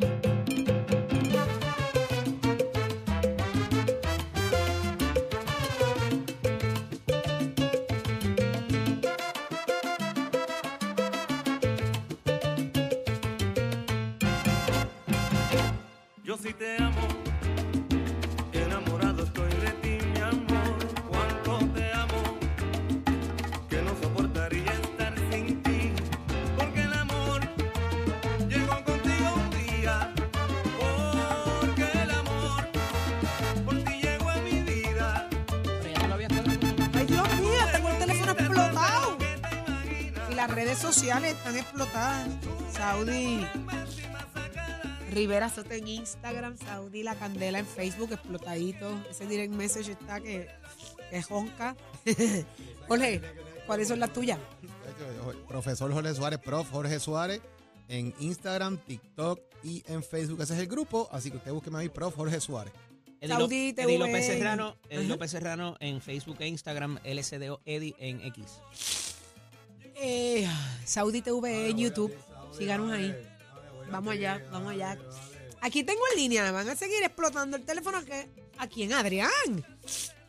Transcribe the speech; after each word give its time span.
Yo 0.00 0.33
redes 40.74 40.94
sociales 40.94 41.34
están 41.34 41.56
explotadas. 41.56 42.28
Saudi. 42.72 43.46
Rivera 45.10 45.48
Soto 45.48 45.72
en 45.72 45.86
Instagram, 45.86 46.56
Saudi 46.56 47.04
La 47.04 47.14
Candela 47.14 47.60
en 47.60 47.66
Facebook, 47.66 48.12
explotadito. 48.12 48.90
Ese 49.08 49.26
direct 49.26 49.52
message 49.52 49.92
está 49.92 50.20
que, 50.20 50.48
que 51.10 51.22
jonca. 51.22 51.76
Jorge, 52.88 53.20
¿cuáles 53.66 53.88
son 53.88 54.00
las 54.00 54.12
tuyas? 54.12 54.38
Profesor 55.46 55.92
Jorge 55.92 56.14
Suárez, 56.14 56.40
prof. 56.40 56.68
Jorge 56.70 56.98
Suárez, 56.98 57.40
en 57.88 58.12
Instagram, 58.18 58.78
TikTok 58.78 59.40
y 59.62 59.84
en 59.86 60.02
Facebook. 60.02 60.40
Ese 60.40 60.54
es 60.54 60.60
el 60.60 60.66
grupo, 60.66 61.08
así 61.12 61.30
que 61.30 61.36
usted 61.36 61.52
búsqueme 61.52 61.78
ahí, 61.78 61.88
prof. 61.88 62.16
Jorge 62.16 62.40
Suárez. 62.40 62.72
Eddie, 63.20 63.34
Saudi 63.36 63.56
Eddie 63.56 63.74
TV. 63.74 63.98
López 63.98 64.26
Serrano, 64.26 64.76
Eddie. 64.90 65.08
López 65.08 65.30
Serrano 65.30 65.76
en 65.78 66.00
Facebook 66.00 66.36
e 66.40 66.48
Instagram, 66.48 66.98
LSDO 67.04 67.60
Eddie 67.64 67.94
en 67.98 68.20
X. 68.22 68.58
Eh, 70.06 70.46
Saudi 70.84 71.22
TV 71.22 71.70
en 71.70 71.78
YouTube. 71.78 72.14
Síganos 72.52 72.92
ahí. 72.92 73.16
Vamos 73.90 74.12
allá, 74.12 74.38
vamos 74.52 74.72
allá. 74.72 74.98
Aquí 75.62 75.82
tengo 75.82 76.02
en 76.12 76.18
línea, 76.18 76.42
me 76.42 76.50
van 76.50 76.68
a 76.68 76.74
seguir 76.74 77.02
explotando 77.02 77.56
el 77.56 77.64
teléfono. 77.64 78.04
que 78.04 78.28
¿A 78.58 78.66
quién? 78.66 78.92
Adrián. 78.92 79.30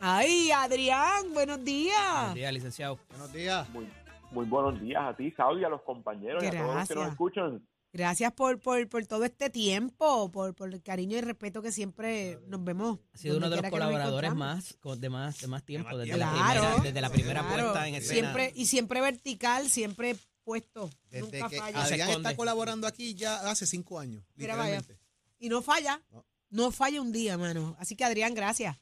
Ay, 0.00 0.50
Adrián, 0.50 1.30
buenos 1.34 1.62
días. 1.62 2.22
Buen 2.22 2.34
día, 2.36 2.52
licenciado. 2.52 2.98
Buenos 3.10 3.30
días. 3.34 3.68
Muy, 3.68 3.86
muy 4.30 4.46
buenos 4.46 4.80
días 4.80 5.02
a 5.04 5.14
ti, 5.14 5.30
Saudi, 5.32 5.62
a 5.62 5.68
los 5.68 5.82
compañeros 5.82 6.42
y 6.42 6.46
a 6.46 6.50
todos 6.52 6.74
los 6.74 6.88
que 6.88 6.94
nos 6.94 7.08
escuchan. 7.10 7.62
Gracias 7.96 8.32
por, 8.32 8.60
por, 8.60 8.86
por 8.88 9.06
todo 9.06 9.24
este 9.24 9.48
tiempo, 9.48 10.30
por, 10.30 10.54
por 10.54 10.72
el 10.72 10.82
cariño 10.82 11.16
y 11.16 11.20
respeto 11.22 11.62
que 11.62 11.72
siempre 11.72 12.38
nos 12.46 12.62
vemos. 12.62 12.98
Ha 13.14 13.18
sido 13.18 13.38
uno 13.38 13.48
de 13.48 13.60
los 13.60 13.70
colaboradores 13.70 14.34
más, 14.34 14.76
con- 14.80 15.00
de 15.00 15.08
más, 15.08 15.40
de 15.40 15.46
más 15.46 15.64
tiempo, 15.64 15.96
desde, 15.96 16.16
la 16.18 16.30
Claro, 16.30 16.60
primera, 16.60 16.82
desde 16.82 17.00
la 17.00 17.08
primera 17.10 17.40
claro. 17.40 17.62
puesta 17.72 17.88
en 17.88 17.94
escena. 17.94 18.20
Siempre, 18.20 18.52
y 18.54 18.66
siempre 18.66 19.00
vertical, 19.00 19.68
siempre 19.68 20.14
puesto. 20.44 20.90
Desde 21.10 21.20
nunca 21.40 21.48
que 21.48 21.56
falla. 21.58 21.82
Adrián 21.82 22.10
está 22.10 22.36
colaborando 22.36 22.86
aquí 22.86 23.14
ya 23.14 23.48
hace 23.50 23.66
cinco 23.66 23.98
años, 23.98 24.22
Mira, 24.36 24.54
vaya. 24.56 24.76
literalmente. 24.80 25.04
Y 25.38 25.48
no 25.48 25.62
falla. 25.62 26.02
No. 26.12 26.24
No 26.50 26.70
falla 26.70 27.00
un 27.00 27.12
día, 27.12 27.36
mano. 27.38 27.76
Así 27.78 27.96
que 27.96 28.04
Adrián, 28.04 28.34
gracias. 28.34 28.76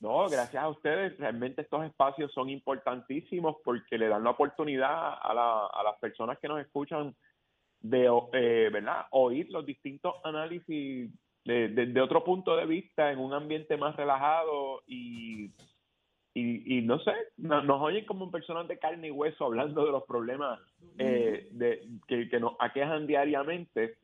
No, 0.00 0.28
gracias 0.28 0.62
a 0.62 0.68
ustedes. 0.68 1.16
Realmente 1.18 1.62
estos 1.62 1.84
espacios 1.84 2.30
son 2.32 2.50
importantísimos 2.50 3.56
porque 3.64 3.96
le 3.98 4.08
dan 4.08 4.22
la 4.22 4.30
oportunidad 4.30 4.90
a, 4.90 5.32
la- 5.34 5.66
a 5.66 5.82
las 5.82 5.98
personas 5.98 6.38
que 6.38 6.46
nos 6.48 6.60
escuchan 6.60 7.16
de 7.84 8.06
eh, 8.32 8.70
¿verdad? 8.72 9.06
oír 9.10 9.46
los 9.50 9.64
distintos 9.66 10.14
análisis 10.24 11.10
de- 11.44 11.68
de- 11.68 11.86
de 11.86 12.00
otro 12.00 12.24
punto 12.24 12.56
de 12.56 12.64
vista 12.64 13.12
en 13.12 13.18
un 13.18 13.34
ambiente 13.34 13.76
más 13.76 13.94
relajado 13.94 14.80
y, 14.86 15.50
y, 16.34 16.80
no 16.82 16.98
sé, 17.00 17.12
no- 17.36 17.62
nos 17.62 17.80
oyen 17.82 18.06
como 18.06 18.30
personas 18.30 18.66
de 18.68 18.78
carne 18.78 19.08
y 19.08 19.10
hueso 19.10 19.44
hablando 19.44 19.84
de 19.84 19.92
los 19.92 20.04
problemas 20.04 20.58
eh, 20.98 21.48
de, 21.52 21.86
que, 22.08 22.28
que 22.30 22.40
nos 22.40 22.54
aquejan 22.58 23.06
diariamente 23.06 23.96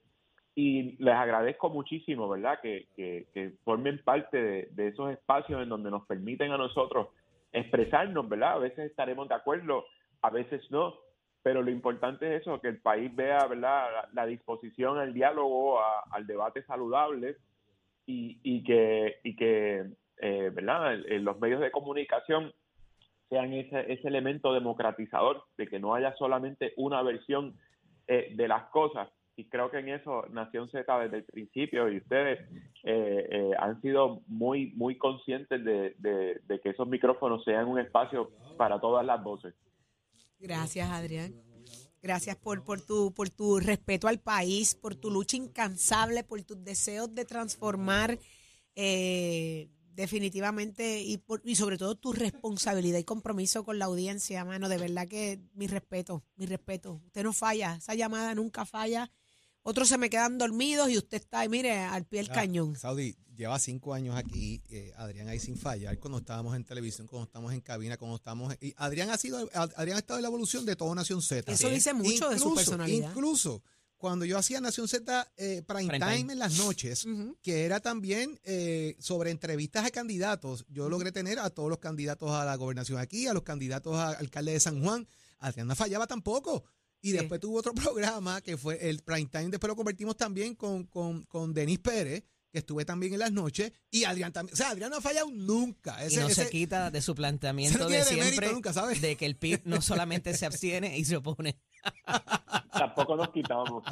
y 0.54 1.02
les 1.02 1.14
agradezco 1.14 1.70
muchísimo, 1.70 2.28
¿verdad? 2.28 2.60
Que, 2.60 2.86
que, 2.96 3.26
que 3.32 3.52
formen 3.64 4.02
parte 4.04 4.36
de, 4.42 4.68
de 4.72 4.88
esos 4.88 5.10
espacios 5.10 5.62
en 5.62 5.68
donde 5.70 5.90
nos 5.90 6.04
permiten 6.06 6.52
a 6.52 6.58
nosotros 6.58 7.08
expresarnos, 7.52 8.28
¿verdad? 8.28 8.52
A 8.52 8.58
veces 8.58 8.90
estaremos 8.90 9.28
de 9.28 9.34
acuerdo, 9.36 9.86
a 10.22 10.28
veces 10.30 10.60
no, 10.70 10.94
pero 11.42 11.62
lo 11.62 11.70
importante 11.70 12.34
es 12.34 12.42
eso, 12.42 12.60
que 12.60 12.68
el 12.68 12.78
país 12.78 13.14
vea, 13.14 13.46
¿verdad? 13.46 14.08
La, 14.12 14.26
disposición 14.26 14.98
al 14.98 15.14
diálogo, 15.14 15.80
a- 15.80 16.04
al 16.10 16.26
debate 16.26 16.62
saludable 16.64 17.36
y, 18.06 18.62
que, 18.64 19.20
eh, 20.18 20.50
¿verdad? 20.52 20.98
Los 21.20 21.40
medios 21.40 21.60
de 21.60 21.70
comunicación 21.70 22.52
sean 23.28 23.52
ese, 23.52 23.92
ese 23.92 24.08
elemento 24.08 24.52
democratizador, 24.52 25.44
de 25.56 25.68
que 25.68 25.78
no 25.78 25.94
haya 25.94 26.14
solamente 26.16 26.74
una 26.76 27.02
versión 27.02 27.54
eh, 28.08 28.32
de 28.34 28.48
las 28.48 28.64
cosas. 28.70 29.08
Y 29.36 29.44
creo 29.44 29.70
que 29.70 29.78
en 29.78 29.88
eso 29.90 30.26
Nación 30.30 30.68
Z 30.68 30.98
desde 30.98 31.18
el 31.18 31.24
principio 31.24 31.88
y 31.88 31.98
ustedes 31.98 32.40
eh, 32.82 33.28
eh, 33.30 33.50
han 33.58 33.80
sido 33.80 34.20
muy, 34.26 34.74
conscientes 34.98 35.64
de 35.64 36.60
que 36.62 36.70
esos 36.70 36.88
micrófonos 36.88 37.44
sean 37.44 37.68
un 37.68 37.78
espacio 37.78 38.30
para 38.58 38.80
todas 38.80 39.06
las 39.06 39.22
voces. 39.22 39.54
Gracias, 40.40 40.90
Adrián. 40.90 41.34
Gracias 42.02 42.36
por, 42.36 42.64
por, 42.64 42.80
tu, 42.80 43.12
por 43.12 43.28
tu 43.28 43.60
respeto 43.60 44.08
al 44.08 44.20
país, 44.20 44.74
por 44.74 44.94
tu 44.94 45.10
lucha 45.10 45.36
incansable, 45.36 46.24
por 46.24 46.42
tus 46.42 46.64
deseos 46.64 47.14
de 47.14 47.26
transformar 47.26 48.18
eh, 48.74 49.68
definitivamente 49.92 51.02
y, 51.02 51.18
por, 51.18 51.42
y 51.44 51.56
sobre 51.56 51.76
todo 51.76 51.94
tu 51.96 52.12
responsabilidad 52.12 52.98
y 52.98 53.04
compromiso 53.04 53.64
con 53.64 53.78
la 53.78 53.84
audiencia, 53.84 54.46
mano. 54.46 54.70
De 54.70 54.78
verdad 54.78 55.08
que 55.08 55.40
mi 55.52 55.66
respeto, 55.66 56.24
mi 56.36 56.46
respeto. 56.46 57.02
Usted 57.04 57.22
no 57.22 57.34
falla, 57.34 57.76
esa 57.76 57.94
llamada 57.94 58.34
nunca 58.34 58.64
falla. 58.64 59.10
Otros 59.62 59.88
se 59.88 59.98
me 59.98 60.08
quedan 60.08 60.38
dormidos 60.38 60.88
y 60.90 60.96
usted 60.96 61.18
está 61.18 61.40
ahí, 61.40 61.48
mire, 61.48 61.78
al 61.78 62.06
pie 62.06 62.20
del 62.22 62.30
Ah, 62.30 62.34
cañón. 62.34 62.76
Saudi, 62.76 63.16
lleva 63.36 63.58
cinco 63.58 63.92
años 63.94 64.16
aquí, 64.16 64.62
eh, 64.70 64.92
Adrián 64.96 65.28
ahí 65.28 65.38
sin 65.38 65.56
fallar, 65.56 65.98
cuando 65.98 66.18
estábamos 66.18 66.56
en 66.56 66.64
televisión, 66.64 67.06
cuando 67.06 67.24
estamos 67.26 67.52
en 67.52 67.60
cabina, 67.60 67.96
cuando 67.98 68.16
estamos... 68.16 68.54
Y 68.60 68.72
Adrián 68.76 69.10
ha 69.10 69.18
sido, 69.18 69.48
Adrián 69.52 69.96
ha 69.96 70.00
estado 70.00 70.18
en 70.18 70.22
la 70.22 70.28
evolución 70.28 70.64
de 70.64 70.76
toda 70.76 70.94
Nación 70.94 71.20
Z. 71.22 71.50
Eso 71.52 71.68
dice 71.68 71.92
mucho 71.92 72.30
de 72.30 72.38
su 72.38 72.54
personalidad. 72.54 73.10
Incluso 73.10 73.62
cuando 73.98 74.24
yo 74.24 74.38
hacía 74.38 74.62
Nación 74.62 74.88
Z 74.88 75.30
eh, 75.36 75.62
Prime, 75.66 75.88
Prime 75.88 75.98
Time, 75.98 76.16
Time. 76.20 76.32
en 76.32 76.38
las 76.38 76.56
noches, 76.58 77.06
que 77.42 77.66
era 77.66 77.80
también 77.80 78.40
eh, 78.44 78.96
sobre 78.98 79.30
entrevistas 79.30 79.84
a 79.84 79.90
candidatos, 79.90 80.64
yo 80.70 80.88
logré 80.88 81.12
tener 81.12 81.38
a 81.38 81.50
todos 81.50 81.68
los 81.68 81.78
candidatos 81.80 82.30
a 82.30 82.46
la 82.46 82.56
gobernación 82.56 82.98
aquí, 82.98 83.26
a 83.26 83.34
los 83.34 83.42
candidatos 83.42 83.96
a 83.96 84.08
alcalde 84.12 84.52
de 84.52 84.60
San 84.60 84.82
Juan. 84.82 85.06
Adrián 85.38 85.66
no 85.66 85.76
fallaba 85.76 86.06
tampoco. 86.06 86.64
Y 87.02 87.10
Sí. 87.12 87.16
después 87.16 87.40
tuvo 87.40 87.58
otro 87.58 87.72
programa 87.74 88.40
que 88.40 88.56
fue 88.56 88.88
el 88.90 89.02
Prime 89.02 89.26
Time, 89.30 89.48
después 89.48 89.68
lo 89.68 89.76
convertimos 89.76 90.16
también 90.16 90.54
con, 90.54 90.84
con, 90.84 91.24
con 91.24 91.54
Denis 91.54 91.78
Pérez, 91.78 92.24
que 92.52 92.58
estuve 92.58 92.84
también 92.84 93.12
en 93.12 93.20
las 93.20 93.30
noches, 93.32 93.72
y 93.92 94.02
Adrián 94.04 94.32
también. 94.32 94.54
O 94.54 94.56
sea, 94.56 94.70
Adrián 94.70 94.90
no 94.90 94.96
ha 94.96 95.00
fallado 95.00 95.30
nunca. 95.30 95.96
y 96.04 96.16
no 96.16 96.26
ese- 96.28 96.44
se 96.44 96.50
quita 96.50 96.90
de 96.90 97.00
su 97.00 97.14
planteamiento 97.14 97.78
no 97.78 97.88
de 97.88 98.02
siempre 98.04 98.52
nunca, 98.52 98.72
¿sabes? 98.72 99.00
de 99.00 99.14
que 99.16 99.24
el 99.26 99.36
PIB 99.36 99.62
no 99.66 99.80
solamente 99.80 100.34
se 100.36 100.46
abstiene 100.46 100.98
y 100.98 101.04
se 101.04 101.16
opone. 101.16 101.56
Tampoco 102.72 103.16
nos 103.16 103.30
quitamos. 103.30 103.82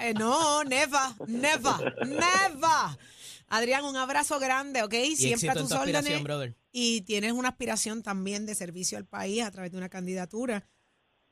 Eh, 0.00 0.14
no, 0.14 0.64
never, 0.64 1.00
never, 1.26 2.06
never. 2.06 2.98
Adrián, 3.48 3.84
un 3.84 3.96
abrazo 3.96 4.38
grande, 4.38 4.82
¿ok? 4.82 4.94
Y 4.94 5.16
Siempre 5.16 5.50
a 5.50 5.54
tus 5.54 5.72
órdenes. 5.72 6.22
brother. 6.22 6.56
Y 6.72 7.02
tienes 7.02 7.32
una 7.32 7.48
aspiración 7.50 8.02
también 8.02 8.46
de 8.46 8.54
servicio 8.54 8.98
al 8.98 9.06
país 9.06 9.42
a 9.42 9.50
través 9.50 9.70
de 9.72 9.78
una 9.78 9.88
candidatura. 9.88 10.66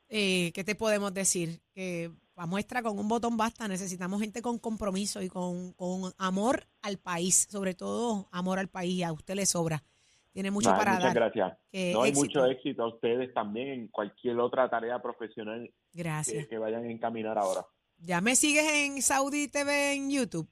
Eh, 0.09 0.51
¿Qué 0.53 0.63
te 0.63 0.75
podemos 0.75 1.13
decir? 1.13 1.61
Que 1.73 2.11
a 2.35 2.45
muestra 2.45 2.81
con 2.83 2.97
un 2.99 3.07
botón 3.07 3.35
basta. 3.37 3.67
Necesitamos 3.67 4.21
gente 4.21 4.41
con 4.41 4.59
compromiso 4.59 5.21
y 5.21 5.27
con, 5.27 5.73
con 5.73 6.13
amor 6.17 6.67
al 6.81 6.97
país, 6.97 7.47
sobre 7.49 7.73
todo 7.73 8.27
amor 8.31 8.59
al 8.59 8.69
país. 8.69 9.03
A 9.03 9.11
usted 9.11 9.35
le 9.35 9.45
sobra. 9.45 9.83
Tiene 10.31 10.51
mucho 10.51 10.71
Ay, 10.71 10.77
para 10.77 10.91
muchas 10.93 11.13
dar. 11.13 11.15
gracias. 11.15 11.57
Que 11.71 11.93
No 11.93 12.03
hay 12.03 12.13
mucho 12.13 12.45
éxito 12.45 12.83
a 12.83 12.87
ustedes 12.89 13.33
también 13.33 13.69
en 13.69 13.87
cualquier 13.87 14.37
otra 14.39 14.69
tarea 14.69 15.01
profesional 15.01 15.71
Gracias. 15.93 16.43
que, 16.43 16.49
que 16.49 16.57
vayan 16.59 16.83
a 16.85 16.91
encaminar 16.91 17.37
ahora. 17.39 17.65
¿Ya 17.97 18.21
me 18.21 18.35
sigues 18.35 18.71
en 18.71 19.01
Saudi 19.01 19.47
TV 19.47 19.93
en 19.93 20.11
YouTube? 20.11 20.47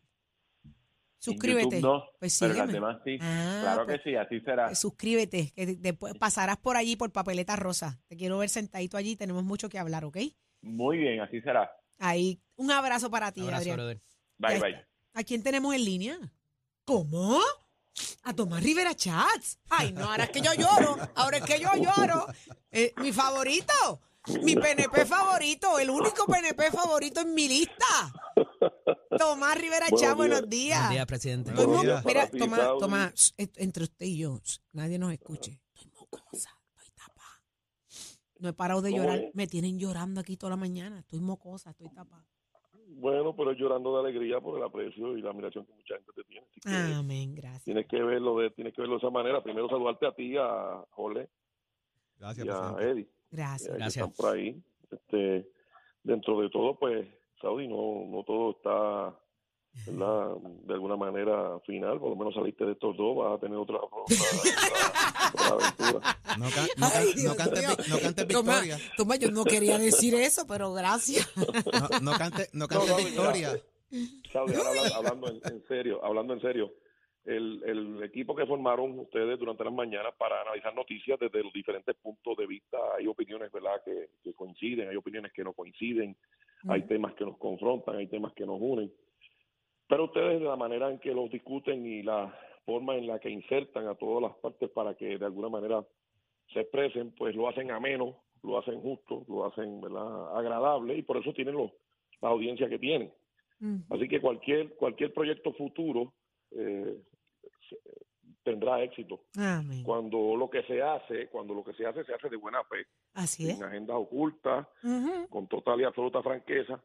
Suscríbete. 1.26 1.78
En 1.78 1.82
YouTube 1.82 1.82
no, 1.82 2.04
Pues 2.20 2.38
pero 2.40 2.54
las 2.54 2.68
sígueme. 2.68 2.74
demás 2.74 3.02
sí. 3.06 3.18
Ah, 3.22 3.58
claro 3.62 3.86
pues- 3.86 4.02
que 4.04 4.10
sí, 4.10 4.16
así 4.16 4.40
será. 4.42 4.72
Eh, 4.72 4.76
suscríbete, 4.76 5.52
que 5.56 5.66
de- 5.66 5.76
después 5.76 6.14
pasarás 6.18 6.58
por 6.58 6.78
allí 6.78 6.96
por 6.96 7.12
papeleta 7.12 7.56
rosa. 7.56 8.00
Te 8.08 8.16
quiero 8.16 8.38
ver 8.38 8.50
sentadito 8.50 8.98
allí, 8.98 9.16
tenemos 9.16 9.44
mucho 9.44 9.70
que 9.70 9.80
hablar, 9.80 10.06
¿ok? 10.06 10.18
Muy 10.62 10.98
bien, 10.98 11.20
así 11.22 11.42
será. 11.42 11.70
Ahí, 12.00 12.42
un 12.56 12.72
abrazo 12.72 13.10
para 13.10 13.32
ti, 13.32 13.42
Abrazo, 13.42 13.58
Adrián. 13.62 13.78
brother. 13.78 14.02
Bye, 14.38 14.60
bye. 14.60 14.70
está. 14.72 14.88
¿A 15.14 15.24
quién 15.24 15.44
tenemos 15.44 15.74
en 15.76 15.86
línea? 15.86 16.18
¿Cómo? 16.84 17.40
A 18.24 18.34
Tomás 18.34 18.62
Rivera 18.62 18.94
Chats. 18.94 19.60
Ay, 19.70 19.94
no, 19.94 20.04
ahora 20.12 20.26
es 20.26 20.30
que 20.32 20.42
yo 20.42 20.54
lloro, 20.54 20.98
ahora 21.16 21.38
es 21.38 21.44
que 21.46 21.60
yo 21.60 21.70
lloro. 21.76 22.28
Eh, 22.72 22.94
mi 22.98 23.12
favorito. 23.14 24.02
Mi 24.44 24.56
PNP 24.56 25.06
favorito, 25.06 25.78
el 25.80 25.90
único 25.92 26.26
PNP 26.26 26.72
favorito 26.72 27.22
en 27.22 27.34
mi 27.36 27.48
lista. 27.48 28.12
Tomás 29.18 29.56
Rivera 29.60 29.86
Buenos 29.90 30.02
Chá, 30.02 30.08
días. 30.08 30.16
buenos 30.18 30.50
días. 30.50 31.06
Presidente. 31.06 31.52
Buenos 31.54 31.82
días. 31.82 32.06
mira, 32.06 32.22
Para 32.22 32.32
ti, 32.32 32.38
Tomás, 32.40 32.60
Saudi. 32.60 32.80
Tomás, 32.80 33.34
entre 33.38 33.84
usted 33.84 34.06
y 34.06 34.18
yo, 34.20 34.40
nadie 34.74 34.98
nos 35.00 35.12
escuche. 35.14 35.60
Estoy 35.74 35.92
mocosa, 36.00 36.50
estoy 36.76 36.90
tapada. 36.96 37.42
No 38.40 38.50
he 38.50 38.54
parado 38.54 38.82
de 38.82 38.92
¿Cómo 38.92 39.04
llorar. 39.04 39.20
es? 39.20 39.36
Me 39.36 39.48
tienen 39.48 39.80
llorando 39.80 40.20
aquí 40.22 40.38
toda 40.38 40.52
la 40.52 40.56
mañana. 40.58 41.00
Estoy 41.00 41.20
mocosa, 41.20 41.72
estoy 41.72 41.90
tapada. 41.90 42.26
Bueno, 42.88 43.36
pero 43.36 43.52
llorando 43.54 43.94
de 44.02 44.08
alegría 44.10 44.40
por 44.40 44.58
el 44.58 44.64
aprecio 44.64 45.18
y 45.18 45.22
la 45.22 45.32
admiración 45.32 45.66
que 45.66 45.74
mucha 45.74 45.96
gente 45.96 46.12
te 46.16 46.24
tiene. 46.24 46.46
Así 46.48 46.60
que 46.62 46.94
Amén, 46.96 47.36
gracias. 47.36 47.64
tienes 47.64 47.88
que 47.88 48.02
verlo 48.02 48.38
de, 48.40 48.52
tienes 48.52 48.74
que 48.74 48.82
verlo 48.82 48.96
de 48.96 49.00
esa 49.00 49.10
manera. 49.10 49.42
Primero 49.44 49.68
saludarte 49.68 50.06
a 50.08 50.12
ti, 50.14 50.36
a 50.38 50.84
Jorge 50.92 51.28
Gracias, 52.18 52.46
y 52.46 52.50
a 52.50 52.54
presidente. 52.76 52.92
Eddie, 52.92 53.10
Gracias. 53.32 53.70
eh, 53.70 53.74
Gracias. 53.78 54.08
están 54.08 54.12
por 54.14 54.34
ahí. 54.36 54.64
Este, 54.92 55.50
dentro 56.04 56.40
de 56.40 56.50
todo, 56.52 56.78
pues, 56.78 57.08
Saudi, 57.46 57.68
no, 57.68 58.06
no 58.10 58.24
todo 58.24 58.52
está 58.52 59.16
¿verdad? 59.86 60.36
de 60.64 60.74
alguna 60.74 60.96
manera 60.96 61.60
final. 61.66 62.00
Por 62.00 62.10
lo 62.10 62.16
menos 62.16 62.34
saliste 62.34 62.66
de 62.66 62.72
estos 62.72 62.98
dos, 62.98 63.16
vas 63.18 63.38
a 63.38 63.40
tener 63.40 63.58
otra, 63.58 63.78
otra, 63.78 63.98
otra- 64.00 65.32
otra 65.34 65.48
aventura. 65.48 66.18
No, 66.40 66.50
ca- 66.50 66.68
no 66.78 66.90
ca- 66.90 66.98
Ay, 67.00 67.08
no 67.16 67.22
Dios 67.22 67.36
cantes, 67.36 67.90
no 67.90 68.00
cantes 68.00 68.28
victoria. 68.28 68.78
Tomás, 68.98 69.20
yo 69.20 69.30
no 69.32 69.44
quería 69.44 69.78
decir 69.78 70.16
eso, 70.16 70.46
pero 70.48 70.74
gracias. 70.74 71.30
No, 71.38 72.00
no 72.12 72.18
cantes, 72.18 72.50
no 72.54 72.68
cantes 72.68 72.90
No, 72.90 72.98
no, 72.98 72.98
mira, 72.98 73.54
victoria. 73.54 73.62
Ahora 74.34 74.96
hablando 74.96 75.28
en, 75.30 75.40
en 75.46 75.64
serio, 75.68 76.04
hablando 76.04 76.34
en 76.34 76.42
serio, 76.42 76.74
el, 77.26 77.62
el 77.66 78.04
equipo 78.04 78.36
que 78.36 78.46
formaron 78.46 78.98
ustedes 79.00 79.38
durante 79.40 79.64
las 79.64 79.74
mañanas 79.74 80.14
para 80.18 80.42
analizar 80.42 80.74
noticias 80.76 81.20
desde 81.20 81.44
los 81.44 81.54
diferentes 81.54 81.96
puntos 81.98 82.36
de 82.38 82.46
vista, 82.48 82.78
hay 82.98 83.08
opiniones, 83.08 83.52
¿verdad?, 83.52 83.82
que, 83.86 84.10
que 84.24 84.34
coinciden, 84.34 84.90
hay 84.90 84.96
opiniones 84.96 85.32
que 85.34 85.44
no 85.44 85.54
coinciden, 85.54 86.16
hay 86.68 86.84
temas 86.84 87.14
que 87.16 87.26
nos 87.26 87.38
confrontan, 87.38 87.96
hay 87.96 88.08
temas 88.08 88.34
que 88.34 88.46
nos 88.46 88.58
unen. 88.60 88.92
Pero 89.88 90.06
ustedes, 90.06 90.40
de 90.40 90.46
la 90.46 90.56
manera 90.56 90.90
en 90.90 91.00
que 91.00 91.14
los 91.14 91.30
discuten 91.30 91.86
y 91.86 92.02
la 92.02 92.34
forma 92.66 92.96
en 92.96 93.08
la 93.08 93.20
que 93.20 93.30
insertan 93.30 93.88
a 93.88 93.96
todas 93.96 94.22
las 94.22 94.36
partes 94.38 94.70
para 94.72 94.96
que 94.96 95.18
de 95.18 95.26
alguna 95.26 95.50
manera 95.50 95.86
se 96.52 96.62
expresen, 96.62 97.12
pues 97.12 97.36
lo 97.36 97.48
hacen 97.48 97.72
ameno, 97.72 98.18
lo 98.44 98.58
hacen 98.58 98.80
justo, 98.82 99.24
lo 99.28 99.46
hacen 99.46 99.82
¿verdad? 99.82 100.38
agradable 100.38 100.98
y 100.98 101.04
por 101.04 101.18
eso 101.18 101.34
tienen 101.34 101.56
los, 101.56 101.72
la 102.22 102.30
audiencia 102.30 102.70
que 102.70 102.80
tienen. 102.80 103.12
Así 103.90 104.08
que 104.08 104.20
cualquier 104.20 104.76
cualquier 104.76 105.14
proyecto 105.14 105.54
futuro 105.54 106.14
eh, 106.52 106.98
tendrá 108.46 108.82
éxito. 108.82 109.20
Amén. 109.38 109.84
Cuando 109.84 110.38
lo 110.38 110.50
que 110.50 110.64
se 110.64 110.82
hace, 110.82 111.28
cuando 111.28 111.54
lo 111.54 111.64
que 111.66 111.74
se 111.74 111.86
hace 111.86 112.06
se 112.06 112.14
hace 112.14 112.30
de 112.30 112.38
buena 112.38 112.64
fe, 112.64 112.86
Así 113.16 113.50
es. 113.50 113.56
sin 113.56 113.64
agendas 113.66 113.98
ocultas, 113.98 114.68
con 115.30 115.48
total 115.48 115.82
y 115.82 115.84
absoluta 115.84 116.22
franqueza. 116.24 116.82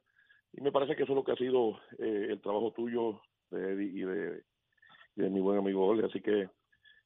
Y 0.52 0.60
me 0.62 0.72
parece 0.72 0.96
que 0.96 1.04
eso 1.04 1.12
es 1.12 1.16
lo 1.16 1.22
que 1.22 1.32
ha 1.32 1.36
sido 1.36 1.78
eh, 1.98 2.26
el 2.30 2.40
trabajo 2.40 2.72
tuyo 2.72 3.20
de 3.50 3.72
Eddie 3.74 3.90
y 4.00 4.04
de, 4.04 4.42
y 5.16 5.20
de 5.22 5.30
mi 5.30 5.40
buen 5.40 5.58
amigo 5.58 5.86
Ole. 5.86 6.06
Así 6.06 6.20
que, 6.20 6.48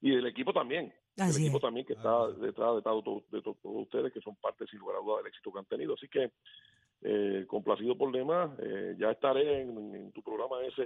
y 0.00 0.10
del 0.16 0.26
equipo 0.26 0.52
también. 0.54 0.94
del 1.16 1.26
Así 1.28 1.42
equipo 1.42 1.58
es. 1.58 1.62
también 1.62 1.84
que 1.84 1.92
está 1.92 2.28
detrás 2.40 2.76
de, 2.76 2.82
todo- 2.82 3.24
de 3.30 3.42
todos 3.42 3.56
ustedes, 3.64 4.12
que 4.14 4.20
son 4.22 4.36
parte, 4.36 4.66
sin 4.68 4.78
lugar 4.78 4.96
a 4.96 5.00
duda, 5.04 5.18
del 5.18 5.26
éxito 5.26 5.52
que 5.52 5.58
han 5.58 5.66
tenido. 5.66 5.92
Así 5.94 6.08
que, 6.08 6.30
eh, 7.02 7.44
complacido 7.46 7.98
por 7.98 8.10
demás, 8.12 8.50
eh, 8.62 8.94
ya 8.98 9.10
estaré 9.10 9.60
en, 9.62 9.94
en 9.94 10.12
tu 10.12 10.22
programa 10.22 10.62
ese, 10.64 10.82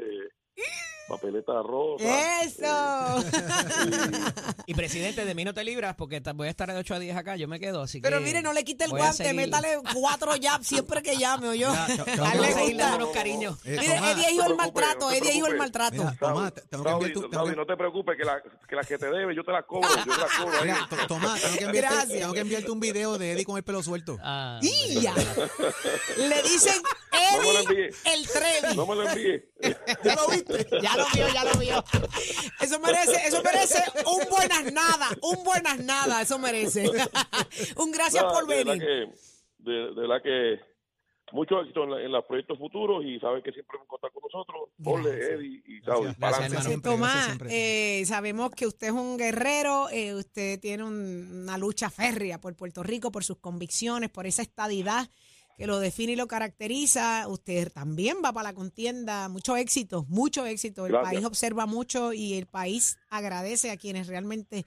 Papeleta 1.08 1.62
Rosa. 1.62 2.42
Eso. 2.42 3.24
Y 4.66 4.74
presidente, 4.74 5.24
de 5.24 5.34
mí 5.34 5.44
no 5.46 5.54
te 5.54 5.64
libras 5.64 5.94
porque 5.96 6.20
voy 6.34 6.46
a 6.48 6.50
estar 6.50 6.70
de 6.70 6.78
8 6.78 6.94
a 6.94 6.98
10 6.98 7.16
acá, 7.16 7.36
yo 7.36 7.48
me 7.48 7.58
quedo, 7.58 7.80
así 7.82 8.00
Pero 8.02 8.18
que 8.18 8.24
mire, 8.24 8.42
no 8.42 8.52
le 8.52 8.64
quite 8.64 8.84
el 8.84 8.90
guante, 8.90 9.32
métale 9.32 9.78
cuatro 9.94 10.32
jabs 10.40 10.66
siempre 10.66 11.00
que 11.02 11.16
llame, 11.16 11.48
o 11.48 11.54
yo. 11.54 11.70
Mira, 11.70 11.86
te- 11.86 12.02
te 12.02 12.16
Vamos 12.20 12.36
voy 12.36 12.46
a 12.46 12.50
a 12.50 12.52
seguir 12.52 12.72
gusta. 12.74 12.84
dándonos 12.90 13.14
cariño. 13.14 13.58
Eh, 13.64 13.76
Mire, 13.80 13.96
Eddie 13.96 14.26
es 14.26 14.32
hijo 14.32 14.42
no 14.42 14.48
del 14.48 14.50
te 14.50 14.56
maltrato, 14.62 15.10
Eddie 15.10 15.30
es 15.30 15.36
hijo 15.36 15.46
del 15.46 15.56
preocupes. 15.56 15.80
maltrato. 15.80 16.16
Tomás, 16.18 16.52
te- 16.54 16.60
tengo 16.62 16.84
que 16.84 16.90
enviar 16.90 17.12
tu- 17.12 17.56
no 17.56 17.66
te 17.66 17.76
preocupes, 17.76 18.16
que, 18.18 18.24
la, 18.24 18.42
que 18.68 18.76
las 18.76 18.86
que 18.86 18.98
te 18.98 19.06
debe 19.10 19.34
yo 19.34 19.42
te 19.44 19.52
las 19.52 19.64
cobro, 19.64 19.88
yo 19.88 20.02
te 20.14 20.20
las 20.20 20.32
cobro 20.38 20.58
ahí. 20.58 20.64
Mira, 20.64 20.86
to- 20.90 21.06
Tomás, 21.06 21.40
tengo 21.40 21.56
que, 21.58 21.64
enviarte, 21.64 21.94
Gracias. 21.94 22.20
tengo 22.20 22.32
que 22.34 22.40
enviarte 22.40 22.70
un 22.70 22.80
video 22.80 23.16
de 23.18 23.32
Eddie 23.32 23.44
con 23.46 23.56
el 23.56 23.62
pelo 23.64 23.82
suelto. 23.82 24.18
Ah, 24.22 24.58
¡Y 24.62 25.00
ya! 25.00 25.14
Le 26.18 26.42
dicen 26.42 26.82
No 27.12 27.38
me 27.38 27.52
lo 27.52 27.58
Eddie 27.60 27.86
envíe. 27.86 27.96
el 28.04 28.28
Trevi. 28.28 28.76
No 28.76 28.86
me 28.86 28.94
lo 28.96 29.08
envíes. 29.08 29.42
¿Ya 30.04 30.14
lo 30.14 30.28
viste? 30.28 30.66
Ya 30.82 30.96
lo 30.98 31.04
vio, 31.14 31.28
ya 31.34 31.44
lo 31.44 31.58
vio. 31.58 31.84
Eso 32.60 32.78
merece, 32.80 33.26
eso 33.26 33.42
merece 33.42 33.82
un 34.06 34.28
buenas 34.30 34.72
nada, 34.72 35.08
un 35.22 35.42
buenas 35.44 35.78
nada, 35.80 36.22
eso 36.22 36.38
merece. 36.38 36.88
un 37.76 37.90
gracias 37.92 38.24
por 38.24 38.46
de 38.46 38.64
venir. 38.64 38.78
que, 38.82 39.12
de, 39.58 39.72
de 39.72 39.94
verdad 40.00 40.22
que 40.22 40.60
mucho 41.32 41.60
éxito 41.60 41.84
en, 41.84 41.90
la- 41.90 42.00
en 42.00 42.10
los 42.10 42.24
proyectos 42.24 42.56
futuros 42.58 43.04
y 43.04 43.18
saben 43.20 43.42
que 43.42 43.52
siempre 43.52 43.76
van 43.76 43.84
a 43.84 43.88
contar 43.88 44.10
con 44.12 44.22
nosotros. 44.22 44.70
Ole. 44.84 45.34
Eddie 45.34 45.62
y 45.66 45.80
siempre, 46.62 46.90
Tomás, 46.90 47.36
eh, 47.50 48.02
sabemos 48.06 48.50
que 48.52 48.66
usted 48.66 48.86
es 48.88 48.92
un 48.94 49.18
guerrero, 49.18 49.90
eh, 49.90 50.14
usted 50.14 50.58
tiene 50.58 50.84
un- 50.84 51.42
una 51.42 51.58
lucha 51.58 51.90
férrea 51.90 52.40
por 52.40 52.54
Puerto 52.56 52.82
Rico, 52.82 53.12
por 53.12 53.24
sus 53.24 53.36
convicciones, 53.38 54.08
por 54.08 54.26
esa 54.26 54.40
estadidad 54.42 55.10
que 55.58 55.66
lo 55.66 55.80
define 55.80 56.12
y 56.12 56.16
lo 56.16 56.28
caracteriza. 56.28 57.26
Usted 57.28 57.72
también 57.72 58.18
va 58.24 58.32
para 58.32 58.50
la 58.50 58.54
contienda. 58.54 59.28
Mucho 59.28 59.56
éxito, 59.56 60.06
mucho 60.08 60.46
éxito. 60.46 60.86
El 60.86 60.92
Gracias. 60.92 61.12
país 61.12 61.26
observa 61.26 61.66
mucho 61.66 62.12
y 62.12 62.34
el 62.34 62.46
país 62.46 62.96
agradece 63.10 63.72
a 63.72 63.76
quienes 63.76 64.06
realmente 64.06 64.64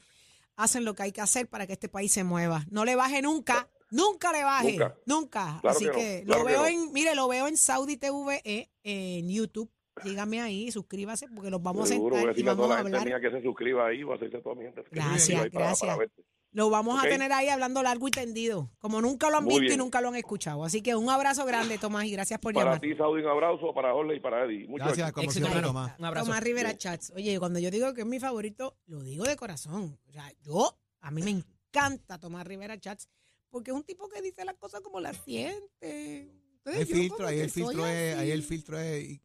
hacen 0.57 0.83
lo 0.83 0.93
que 0.93 1.03
hay 1.03 1.11
que 1.13 1.21
hacer 1.21 1.47
para 1.47 1.65
que 1.65 1.73
este 1.73 1.88
país 1.88 2.11
se 2.11 2.25
mueva. 2.25 2.65
No 2.69 2.83
le 2.83 2.95
baje 2.97 3.21
nunca. 3.21 3.69
Nunca 3.89 4.31
le 4.33 4.43
baje, 4.43 4.71
nunca. 4.73 4.95
Nunca. 5.05 5.57
Claro 5.61 5.77
Así 5.77 5.85
que 5.85 5.91
no, 5.91 5.93
que, 5.93 6.23
claro 6.25 6.41
lo 6.41 6.45
que 6.47 6.51
veo 6.53 6.61
no. 6.61 6.67
en, 6.67 6.93
mire, 6.93 7.15
lo 7.15 7.27
veo 7.29 7.47
en 7.47 7.55
Saudi 7.57 7.95
TV 7.97 8.41
eh, 8.43 8.69
en 8.83 9.29
YouTube. 9.29 9.71
Sígame 10.03 10.41
ahí, 10.41 10.71
suscríbase 10.71 11.27
porque 11.33 11.49
los 11.49 11.61
vamos 11.61 11.88
Seguro, 11.88 12.15
voy 12.15 12.17
a 12.17 12.19
sentar 12.19 12.25
y 12.25 12.35
decirle 12.35 12.51
a 12.51 12.55
toda 12.55 12.79
a 12.79 12.83
la 12.83 12.89
gente 12.89 13.05
mía 13.05 13.19
que 13.21 13.31
se 13.31 13.41
suscriba 13.43 13.88
ahí, 13.88 14.03
va 14.03 14.15
a 14.15 14.41
toda 14.41 14.55
mi 14.55 14.63
gente. 14.63 14.83
Gracias, 14.91 15.39
para- 15.39 15.49
gracias. 15.49 15.97
para. 15.97 16.09
Lo 16.53 16.69
vamos 16.69 17.01
a 17.01 17.07
tener 17.07 17.31
ahí 17.31 17.48
hablando 17.48 17.81
largo 17.81 18.09
y 18.09 18.12
tendido, 18.12 18.69
como 18.77 19.01
nunca 19.01 19.30
lo 19.30 19.38
han 19.38 19.45
Muy 19.45 19.62
visto 19.62 19.74
y 19.74 19.77
nunca 19.77 20.01
lo 20.01 20.09
han 20.09 20.15
escuchado. 20.15 20.65
Así 20.65 20.81
que 20.81 20.95
un 20.95 21.09
abrazo 21.09 21.45
grande, 21.45 21.77
Tomás, 21.77 22.03
y 22.06 22.12
gracias 22.12 22.39
por 22.39 22.53
Para 22.53 22.65
llamar. 22.65 22.81
ti, 22.81 22.94
Saudi, 22.95 23.21
un 23.21 23.30
abrazo, 23.30 23.74
para 23.74 23.94
Jorge 23.94 24.15
y 24.15 24.19
para 24.19 24.44
Eddie. 24.44 24.68
Mucho 24.68 24.83
Gracias, 24.83 25.12
como 25.13 25.31
siempre. 25.31 25.62
Tomás. 25.62 25.98
Un 25.98 26.06
abrazo. 26.06 26.25
Tomás 26.25 26.44
Rivera 26.44 26.77
Chats. 26.77 27.13
Oye, 27.15 27.39
cuando 27.39 27.59
yo 27.59 27.71
digo 27.71 27.94
que 27.94 28.01
es 28.01 28.07
mi 28.07 28.19
favorito, 28.19 28.75
lo 28.88 29.01
digo 29.01 29.24
de 29.24 29.38
corazón. 29.38 29.98
O 30.09 30.12
sea, 30.12 30.30
yo, 30.42 30.77
a 31.00 31.09
mí 31.12 31.21
me 31.21 31.31
encanta 31.31 32.19
Tomás 32.19 32.45
Rivera 32.45 32.77
Chats, 32.77 33.07
porque 33.50 33.71
es 33.71 33.77
un 33.77 33.83
tipo 33.83 34.09
que 34.09 34.21
dice 34.21 34.44
las 34.44 34.56
cosas 34.56 34.81
como 34.81 35.00
las 35.00 35.15
siente. 35.24 36.31
Entonces, 36.57 36.89
yo 36.89 36.95
filtro, 36.95 37.27
ahí 37.27 37.39
el 37.39 37.50
filtro 37.50 37.88
es, 37.88 38.18
ahí 38.18 38.31
el 38.31 38.44
filtro 38.44 38.77
es, 38.77 39.19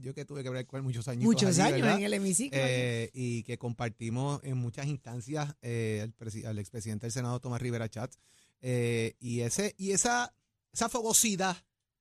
yo 0.00 0.14
que 0.14 0.24
tuve 0.24 0.42
que 0.42 0.50
ver 0.50 0.66
con 0.66 0.78
él 0.78 0.84
muchos 0.84 1.08
años. 1.08 1.24
Muchos 1.24 1.58
allí, 1.58 1.72
años 1.72 1.82
¿verdad? 1.82 1.98
en 1.98 2.04
el 2.04 2.14
hemiciclo. 2.14 2.58
Eh, 2.60 3.10
y 3.12 3.42
que 3.42 3.58
compartimos 3.58 4.40
en 4.44 4.56
muchas 4.56 4.86
instancias 4.86 5.54
eh, 5.62 6.00
al, 6.02 6.16
presi- 6.16 6.44
al 6.44 6.58
expresidente 6.58 7.06
del 7.06 7.12
Senado, 7.12 7.40
Tomás 7.40 7.60
Rivera 7.62 7.88
Chats, 7.88 8.18
eh, 8.60 9.14
y, 9.18 9.40
ese, 9.40 9.74
y 9.78 9.92
esa, 9.92 10.34
esa 10.72 10.88
fogosidad 10.88 11.56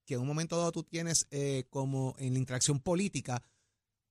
que 0.06 0.14
en 0.14 0.22
un 0.22 0.28
momento 0.28 0.58
dado 0.58 0.72
tú 0.72 0.84
tienes 0.84 1.28
eh, 1.32 1.66
como 1.70 2.16
en 2.20 2.34
la 2.34 2.40
interacción 2.40 2.80
política, 2.80 3.42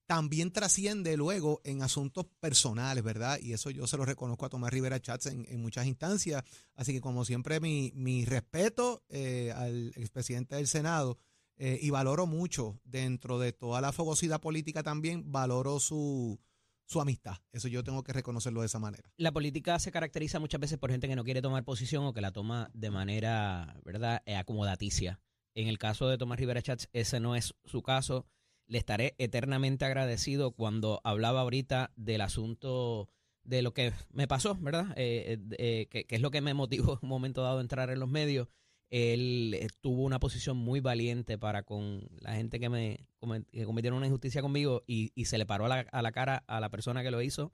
también 0.07 0.53
trasciende 0.53 1.17
luego 1.17 1.63
en 1.65 1.81
asuntos 1.83 2.27
personales, 2.39 3.03
¿verdad? 3.03 3.39
Y 3.41 3.55
eso 3.55 3.71
yo 3.71 3.87
se 3.87 3.97
lo 3.97 4.05
reconozco 4.05 4.45
a 4.45 4.51
Tomás 4.51 4.71
Rivera 4.71 5.01
Chats 5.01 5.27
en, 5.27 5.47
en 5.49 5.63
muchas 5.63 5.87
instancias. 5.87 6.43
Así 6.75 6.93
que 6.93 7.01
como 7.01 7.25
siempre, 7.25 7.59
mi, 7.59 7.91
mi 7.95 8.27
respeto 8.27 9.03
eh, 9.09 9.51
al 9.57 9.93
expresidente 9.97 10.57
del 10.57 10.67
Senado 10.67 11.17
eh, 11.57 11.79
y 11.81 11.91
valoro 11.91 12.27
mucho 12.27 12.81
dentro 12.85 13.39
de 13.39 13.53
toda 13.53 13.81
la 13.81 13.93
fogosidad 13.93 14.41
política 14.41 14.83
también, 14.83 15.31
valoro 15.31 15.81
su, 15.81 16.41
su 16.87 17.01
amistad. 17.01 17.37
Eso 17.53 17.69
yo 17.69 17.85
tengo 17.85 18.03
que 18.03 18.13
reconocerlo 18.13 18.61
de 18.61 18.67
esa 18.67 18.79
manera. 18.79 19.11
La 19.17 19.33
política 19.33 19.79
se 19.79 19.93
caracteriza 19.93 20.41
muchas 20.41 20.61
veces 20.61 20.79
por 20.79 20.91
gente 20.91 21.09
que 21.09 21.17
no 21.17 21.25
quiere 21.25 21.43
tomar 21.43 21.65
posición 21.65 22.05
o 22.05 22.13
que 22.13 22.21
la 22.21 22.33
toma 22.33 22.71
de 22.75 22.91
manera, 22.91 23.81
¿verdad?, 23.85 24.23
eh, 24.27 24.37
acomodaticia. 24.37 25.21
En 25.55 25.69
el 25.69 25.79
caso 25.79 26.09
de 26.09 26.19
Tomás 26.19 26.39
Rivera 26.39 26.63
Chats, 26.63 26.89
ese 26.93 27.21
no 27.21 27.37
es 27.37 27.55
su 27.65 27.83
caso. 27.83 28.27
Le 28.67 28.79
estaré 28.79 29.15
eternamente 29.19 29.85
agradecido 29.85 30.53
cuando 30.53 31.01
hablaba 31.05 31.43
ahorita 31.43 31.93
del 31.97 32.23
asunto 32.23 33.09
de 33.45 33.63
lo 33.63 33.73
que 33.73 33.93
me 34.11 34.27
pasó, 34.27 34.57
¿verdad? 34.57 34.93
Eh, 34.97 35.39
eh, 35.39 35.57
eh, 35.59 35.87
que, 35.91 36.05
que 36.07 36.17
es 36.17 36.23
lo 36.23 36.31
que 36.31 36.41
me 36.41 36.55
motivó 36.55 36.95
en 36.95 36.99
un 37.03 37.09
momento 37.09 37.43
dado 37.43 37.59
a 37.59 37.61
entrar 37.61 37.91
en 37.91 38.01
los 38.01 38.09
medios. 38.09 38.49
Él 38.97 39.55
eh, 39.55 39.67
tuvo 39.81 40.05
una 40.05 40.21
posición 40.21 40.57
muy 40.57 40.79
valiente 40.79 41.37
para 41.37 41.65
con 41.65 42.07
la 42.21 42.35
gente 42.35 42.61
que 42.61 42.69
me 42.69 43.09
que 43.51 43.65
cometieron 43.65 43.97
una 43.97 44.07
injusticia 44.07 44.41
conmigo 44.41 44.85
y, 44.87 45.11
y 45.17 45.25
se 45.25 45.37
le 45.37 45.47
paró 45.47 45.65
a 45.65 45.69
la, 45.69 45.81
a 45.81 46.01
la 46.01 46.13
cara 46.13 46.45
a 46.47 46.61
la 46.61 46.71
persona 46.71 47.03
que 47.03 47.11
lo 47.11 47.21
hizo. 47.21 47.53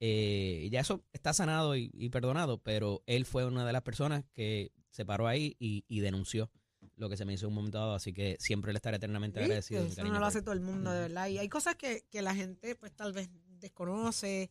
Eh, 0.00 0.66
ya 0.72 0.80
eso 0.80 1.04
está 1.12 1.34
sanado 1.34 1.76
y, 1.76 1.90
y 1.92 2.08
perdonado, 2.08 2.62
pero 2.62 3.02
él 3.04 3.26
fue 3.26 3.44
una 3.44 3.66
de 3.66 3.72
las 3.74 3.82
personas 3.82 4.24
que 4.32 4.72
se 4.88 5.04
paró 5.04 5.26
ahí 5.26 5.56
y, 5.58 5.84
y 5.88 6.00
denunció 6.00 6.50
lo 6.96 7.10
que 7.10 7.18
se 7.18 7.26
me 7.26 7.34
hizo 7.34 7.44
en 7.44 7.50
un 7.50 7.56
momento 7.56 7.78
dado, 7.78 7.94
así 7.94 8.14
que 8.14 8.36
siempre 8.38 8.72
le 8.72 8.78
estaré 8.78 8.96
eternamente 8.96 9.40
agradecido. 9.40 9.84
Eso 9.84 10.02
no 10.04 10.18
lo 10.18 10.24
hace 10.24 10.40
todo 10.40 10.54
el 10.54 10.60
mundo, 10.60 10.90
de 10.90 11.00
verdad. 11.00 11.28
Y 11.28 11.36
hay 11.36 11.50
cosas 11.50 11.76
que, 11.76 12.06
que 12.08 12.22
la 12.22 12.34
gente, 12.34 12.76
pues 12.76 12.92
tal 12.94 13.12
vez 13.12 13.28
desconoce. 13.60 14.50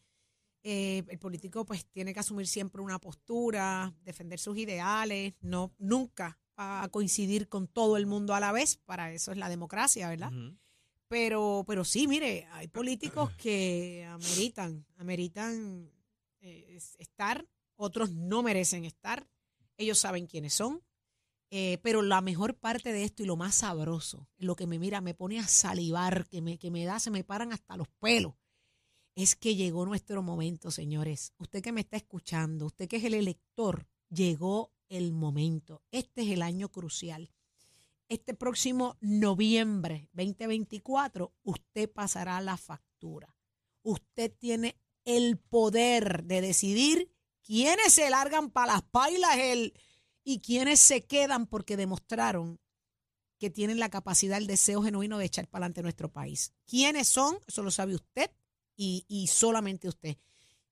Eh, 0.64 1.04
el 1.08 1.20
político 1.20 1.66
pues 1.66 1.86
tiene 1.86 2.14
que 2.14 2.20
asumir 2.20 2.48
siempre 2.48 2.82
una 2.82 3.00
postura, 3.00 3.94
defender 4.04 4.40
sus 4.40 4.58
ideales, 4.58 5.34
no 5.42 5.74
nunca 5.78 6.40
va 6.60 6.84
a 6.84 6.90
coincidir 6.90 7.48
con 7.48 7.68
todo 7.68 7.96
el 7.98 8.06
mundo 8.06 8.34
a 8.34 8.40
la 8.40 8.52
vez, 8.52 8.78
para 8.78 9.12
eso 9.14 9.32
es 9.32 9.38
la 9.38 9.48
democracia, 9.50 10.10
¿verdad? 10.10 10.32
Pero, 11.08 11.64
pero 11.66 11.86
sí, 11.86 12.08
mire, 12.08 12.48
hay 12.52 12.68
políticos 12.68 13.32
que 13.38 14.06
ameritan, 14.10 14.86
ameritan 14.98 15.90
eh, 16.42 16.76
es- 16.76 16.96
estar, 17.00 17.48
otros 17.78 18.12
no 18.12 18.44
merecen 18.44 18.84
estar, 18.84 19.26
ellos 19.78 20.00
saben 20.00 20.28
quiénes 20.28 20.54
son, 20.54 20.84
eh, 21.50 21.78
pero 21.82 22.02
la 22.02 22.20
mejor 22.20 22.56
parte 22.58 22.92
de 22.92 23.04
esto 23.06 23.24
y 23.24 23.26
lo 23.26 23.38
más 23.38 23.56
sabroso, 23.56 24.28
lo 24.38 24.56
que 24.58 24.68
me 24.68 24.80
mira, 24.80 25.00
me 25.00 25.14
pone 25.14 25.40
a 25.40 25.48
salivar, 25.48 26.28
que 26.28 26.42
me, 26.42 26.58
que 26.58 26.72
me 26.72 26.84
da, 26.84 27.00
se 27.00 27.10
me 27.12 27.24
paran 27.24 27.54
hasta 27.54 27.78
los 27.78 27.88
pelos, 28.00 28.34
es 29.18 29.36
que 29.36 29.56
llegó 29.56 29.86
nuestro 29.86 30.24
momento, 30.24 30.72
señores. 30.72 31.34
Usted 31.38 31.62
que 31.62 31.74
me 31.74 31.82
está 31.82 31.98
escuchando, 31.98 32.68
usted 32.68 32.88
que 32.88 32.96
es 32.98 33.04
el 33.04 33.14
elector, 33.14 33.86
llegó 34.10 34.72
el 34.88 35.12
momento. 35.12 35.82
Este 35.92 36.22
es 36.22 36.30
el 36.30 36.42
año 36.42 36.70
crucial 36.70 37.30
este 38.10 38.34
próximo 38.34 38.98
noviembre 39.02 40.10
2024, 40.14 41.34
usted 41.44 41.92
pasará 41.92 42.40
la 42.42 42.58
factura. 42.58 43.36
Usted 43.84 44.34
tiene 44.38 44.78
el 45.06 45.38
poder 45.38 46.24
de 46.24 46.42
decidir 46.42 47.12
quiénes 47.42 47.94
se 47.94 48.10
largan 48.10 48.50
para 48.50 48.74
las 48.74 48.84
pailas 48.84 49.38
y 50.24 50.40
quiénes 50.40 50.80
se 50.80 51.06
quedan 51.06 51.48
porque 51.48 51.78
demostraron 51.78 52.60
que 53.40 53.50
tienen 53.50 53.80
la 53.80 53.90
capacidad, 53.90 54.38
el 54.38 54.48
deseo 54.48 54.82
genuino 54.82 55.18
de 55.18 55.26
echar 55.26 55.48
para 55.48 55.66
adelante 55.66 55.84
nuestro 55.84 56.12
país. 56.12 56.54
¿Quiénes 56.66 57.08
son? 57.08 57.38
Eso 57.48 57.62
lo 57.62 57.72
sabe 57.72 57.96
usted 57.96 58.32
y, 58.78 59.04
y 59.10 59.28
solamente 59.28 59.90
usted. 59.90 60.16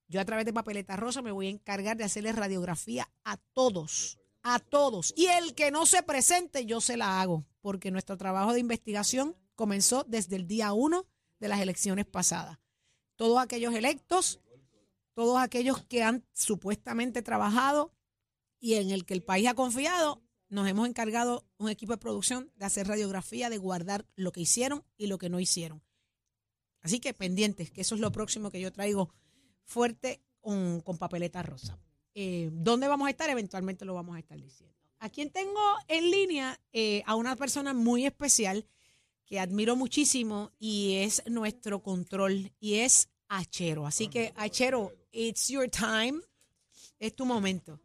Yo 0.07 0.21
a 0.21 0.25
través 0.25 0.45
de 0.45 0.53
Papeleta 0.53 0.95
Rosa 0.95 1.21
me 1.21 1.31
voy 1.31 1.47
a 1.47 1.51
encargar 1.51 1.97
de 1.97 2.03
hacerle 2.03 2.31
radiografía 2.31 3.09
a 3.23 3.37
todos, 3.37 4.19
a 4.43 4.59
todos. 4.59 5.13
Y 5.17 5.25
el 5.25 5.55
que 5.55 5.71
no 5.71 5.85
se 5.85 6.03
presente, 6.03 6.65
yo 6.65 6.79
se 6.79 6.95
la 6.95 7.19
hago, 7.19 7.45
porque 7.61 7.91
nuestro 7.91 8.15
trabajo 8.15 8.53
de 8.53 8.59
investigación 8.59 9.35
comenzó 9.55 10.05
desde 10.07 10.35
el 10.35 10.47
día 10.47 10.73
uno 10.73 11.07
de 11.39 11.47
las 11.47 11.59
elecciones 11.59 12.05
pasadas. 12.05 12.59
Todos 13.15 13.39
aquellos 13.41 13.73
electos, 13.73 14.39
todos 15.15 15.39
aquellos 15.39 15.83
que 15.83 16.03
han 16.03 16.23
supuestamente 16.33 17.21
trabajado 17.21 17.91
y 18.59 18.75
en 18.75 18.91
el 18.91 19.05
que 19.05 19.13
el 19.13 19.23
país 19.23 19.47
ha 19.47 19.53
confiado, 19.53 20.21
nos 20.49 20.67
hemos 20.67 20.87
encargado 20.87 21.45
un 21.57 21.69
equipo 21.69 21.93
de 21.93 21.97
producción 21.97 22.51
de 22.55 22.65
hacer 22.65 22.87
radiografía, 22.87 23.49
de 23.49 23.57
guardar 23.57 24.05
lo 24.15 24.31
que 24.31 24.41
hicieron 24.41 24.83
y 24.97 25.07
lo 25.07 25.17
que 25.17 25.29
no 25.29 25.39
hicieron. 25.39 25.81
Así 26.85 26.99
que 26.99 27.15
pendientes, 27.15 27.71
que 27.71 27.81
eso 27.81 27.95
es 27.95 28.01
lo 28.01 28.11
próximo 28.11 28.51
que 28.51 28.61
yo 28.61 28.71
traigo 28.71 29.09
fuerte 29.63 30.21
con, 30.39 30.81
con 30.81 30.99
papeleta 30.99 31.41
rosa. 31.41 31.79
Eh, 32.13 32.51
¿Dónde 32.53 32.87
vamos 32.87 33.07
a 33.07 33.09
estar? 33.09 33.27
Eventualmente 33.27 33.85
lo 33.85 33.95
vamos 33.95 34.15
a 34.15 34.19
estar 34.19 34.39
diciendo. 34.39 34.77
A 34.99 35.09
quien 35.09 35.31
tengo 35.31 35.59
en 35.87 36.11
línea 36.11 36.59
eh, 36.73 37.01
a 37.07 37.15
una 37.15 37.35
persona 37.35 37.73
muy 37.73 38.05
especial 38.05 38.67
que 39.25 39.39
admiro 39.39 39.75
muchísimo 39.75 40.51
y 40.59 40.97
es 40.97 41.23
nuestro 41.25 41.81
control 41.81 42.51
y 42.59 42.75
es 42.75 43.09
Achero. 43.29 43.87
Así 43.87 44.07
que 44.07 44.31
Achero, 44.35 44.93
it's 45.11 45.47
your 45.47 45.67
time. 45.67 46.21
Es 46.99 47.15
tu 47.15 47.25
momento. 47.25 47.79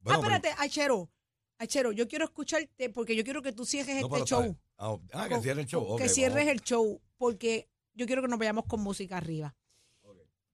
Bueno, 0.00 0.18
ah, 0.18 0.22
espérate, 0.22 0.48
Achero. 0.56 1.10
Achero, 1.58 1.92
yo 1.92 2.08
quiero 2.08 2.24
escucharte 2.24 2.88
porque 2.88 3.14
yo 3.14 3.22
quiero 3.22 3.42
que 3.42 3.52
tú 3.52 3.66
cierres 3.66 4.00
No, 4.00 4.16
este 4.16 4.28
show. 4.30 4.56
Ah, 4.78 4.96
ah, 5.12 5.24
que 5.28 5.34
Con- 5.34 5.42
cierre 5.42 5.60
el 5.60 5.66
show. 5.66 5.84
ok, 5.84 6.00
que 6.00 6.08
cierres 6.08 6.46
vamos. 6.46 6.52
el 6.52 6.60
show 6.62 7.00
porque 7.18 7.68
yo 7.94 8.06
quiero 8.06 8.22
que 8.22 8.28
nos 8.28 8.38
vayamos 8.38 8.64
con 8.66 8.82
música 8.82 9.16
arriba. 9.16 9.54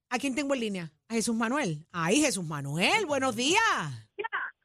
¿A 0.09 0.19
quién 0.19 0.35
tengo 0.35 0.53
en 0.53 0.59
línea? 0.59 0.91
A 1.09 1.13
Jesús 1.15 1.35
Manuel. 1.35 1.85
Ahí, 1.91 2.21
Jesús 2.21 2.45
Manuel, 2.45 3.05
buenos 3.07 3.35
días. 3.35 3.59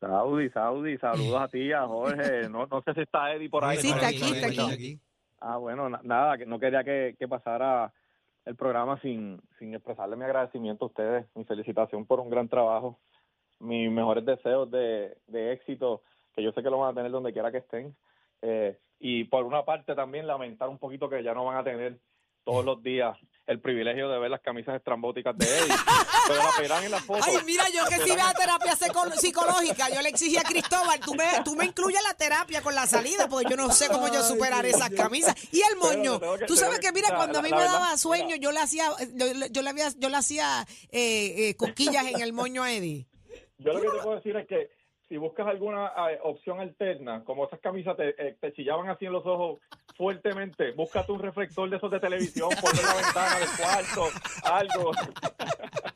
Saudi, 0.00 0.48
Saudi, 0.50 0.96
saludos 0.98 1.40
a 1.40 1.48
ti, 1.48 1.72
a 1.72 1.86
Jorge. 1.86 2.48
No, 2.50 2.66
no 2.66 2.82
sé 2.82 2.94
si 2.94 3.00
está 3.00 3.32
Eddie 3.34 3.48
por 3.50 3.64
ahí. 3.64 3.78
Sí, 3.78 3.88
está 3.90 4.08
aquí, 4.08 4.22
está 4.32 4.46
aquí. 4.72 5.00
Ah, 5.40 5.56
bueno, 5.56 5.88
na- 5.88 6.00
nada, 6.04 6.36
que 6.38 6.46
no 6.46 6.58
quería 6.60 6.84
que, 6.84 7.16
que 7.18 7.26
pasara 7.28 7.92
el 8.44 8.56
programa 8.56 9.00
sin, 9.00 9.40
sin 9.58 9.74
expresarle 9.74 10.16
mi 10.16 10.24
agradecimiento 10.24 10.84
a 10.84 10.88
ustedes, 10.88 11.26
mi 11.34 11.44
felicitación 11.44 12.06
por 12.06 12.20
un 12.20 12.30
gran 12.30 12.48
trabajo, 12.48 12.98
mis 13.60 13.90
mejores 13.90 14.24
deseos 14.24 14.70
de, 14.70 15.16
de 15.26 15.52
éxito, 15.52 16.02
que 16.34 16.42
yo 16.42 16.52
sé 16.52 16.62
que 16.62 16.70
lo 16.70 16.78
van 16.78 16.92
a 16.92 16.94
tener 16.94 17.10
donde 17.10 17.32
quiera 17.32 17.50
que 17.50 17.58
estén. 17.58 17.94
Eh, 18.42 18.78
y 19.00 19.24
por 19.24 19.44
una 19.44 19.64
parte 19.64 19.94
también 19.94 20.26
lamentar 20.26 20.68
un 20.68 20.78
poquito 20.78 21.08
que 21.08 21.22
ya 21.22 21.34
no 21.34 21.44
van 21.44 21.58
a 21.58 21.64
tener 21.64 21.98
todos 22.44 22.64
los 22.64 22.82
días 22.82 23.16
el 23.46 23.60
privilegio 23.60 24.08
de 24.10 24.18
ver 24.18 24.30
las 24.30 24.40
camisas 24.40 24.74
estrambóticas 24.76 25.36
de 25.36 25.46
pero 26.58 26.68
la 26.68 26.82
en 26.84 27.02
foto. 27.02 27.22
Ay, 27.26 27.38
mira, 27.44 27.64
yo 27.74 27.84
que 27.86 27.96
sí 27.96 28.10
veo 28.14 28.32
terapia 28.36 28.72
psico- 28.76 29.10
psicológica, 29.16 29.88
yo 29.94 30.02
le 30.02 30.08
exigí 30.08 30.36
a 30.36 30.42
Cristóbal, 30.42 30.98
tú 31.00 31.14
me, 31.14 31.24
tú 31.44 31.54
me 31.56 31.64
incluyes 31.66 32.02
la 32.02 32.14
terapia 32.14 32.60
con 32.62 32.74
la 32.74 32.86
salida, 32.86 33.28
porque 33.28 33.48
yo 33.50 33.56
no 33.56 33.70
sé 33.70 33.88
cómo 33.88 34.08
yo 34.08 34.22
superar 34.22 34.64
esas 34.66 34.90
camisas. 34.90 35.34
Y 35.52 35.60
el 35.62 35.76
moño, 35.76 36.20
que- 36.38 36.46
tú 36.46 36.56
sabes 36.56 36.78
que, 36.80 36.92
mira, 36.92 37.10
la- 37.10 37.16
cuando 37.16 37.38
a 37.38 37.42
mí 37.42 37.50
me 37.50 37.56
verdad, 37.56 37.72
daba 37.72 37.96
sueño, 37.96 38.36
yo 38.36 38.52
le 38.52 38.60
hacía, 38.60 38.90
yo, 39.14 39.26
yo 39.50 39.62
le 39.62 39.70
había, 39.70 39.88
yo 39.96 40.08
le 40.08 40.16
hacía 40.16 40.66
eh, 40.90 41.48
eh, 41.50 41.54
cosquillas 41.56 42.06
en 42.06 42.20
el 42.20 42.32
moño 42.32 42.62
a 42.62 42.72
Eddie. 42.72 43.06
Yo 43.58 43.72
lo 43.72 43.80
que 43.80 43.88
te 43.88 44.02
puedo 44.02 44.16
decir 44.16 44.36
es 44.36 44.46
que 44.46 44.70
si 45.08 45.16
buscas 45.16 45.46
alguna 45.46 45.92
eh, 46.10 46.18
opción 46.22 46.60
alterna, 46.60 47.24
como 47.24 47.46
esas 47.46 47.60
camisas 47.60 47.96
te, 47.96 48.10
eh, 48.10 48.36
te 48.40 48.52
chillaban 48.52 48.88
así 48.90 49.06
en 49.06 49.12
los 49.12 49.24
ojos 49.24 49.60
fuertemente, 49.96 50.72
búscate 50.72 51.10
un 51.12 51.20
reflector 51.20 51.68
de 51.68 51.76
esos 51.76 51.90
de 51.90 51.98
televisión, 51.98 52.50
ponle 52.60 52.80
en 52.80 52.86
la 52.86 52.94
ventana 52.94 53.38
del 53.38 53.48
cuarto, 53.56 54.08
algo. 54.44 54.92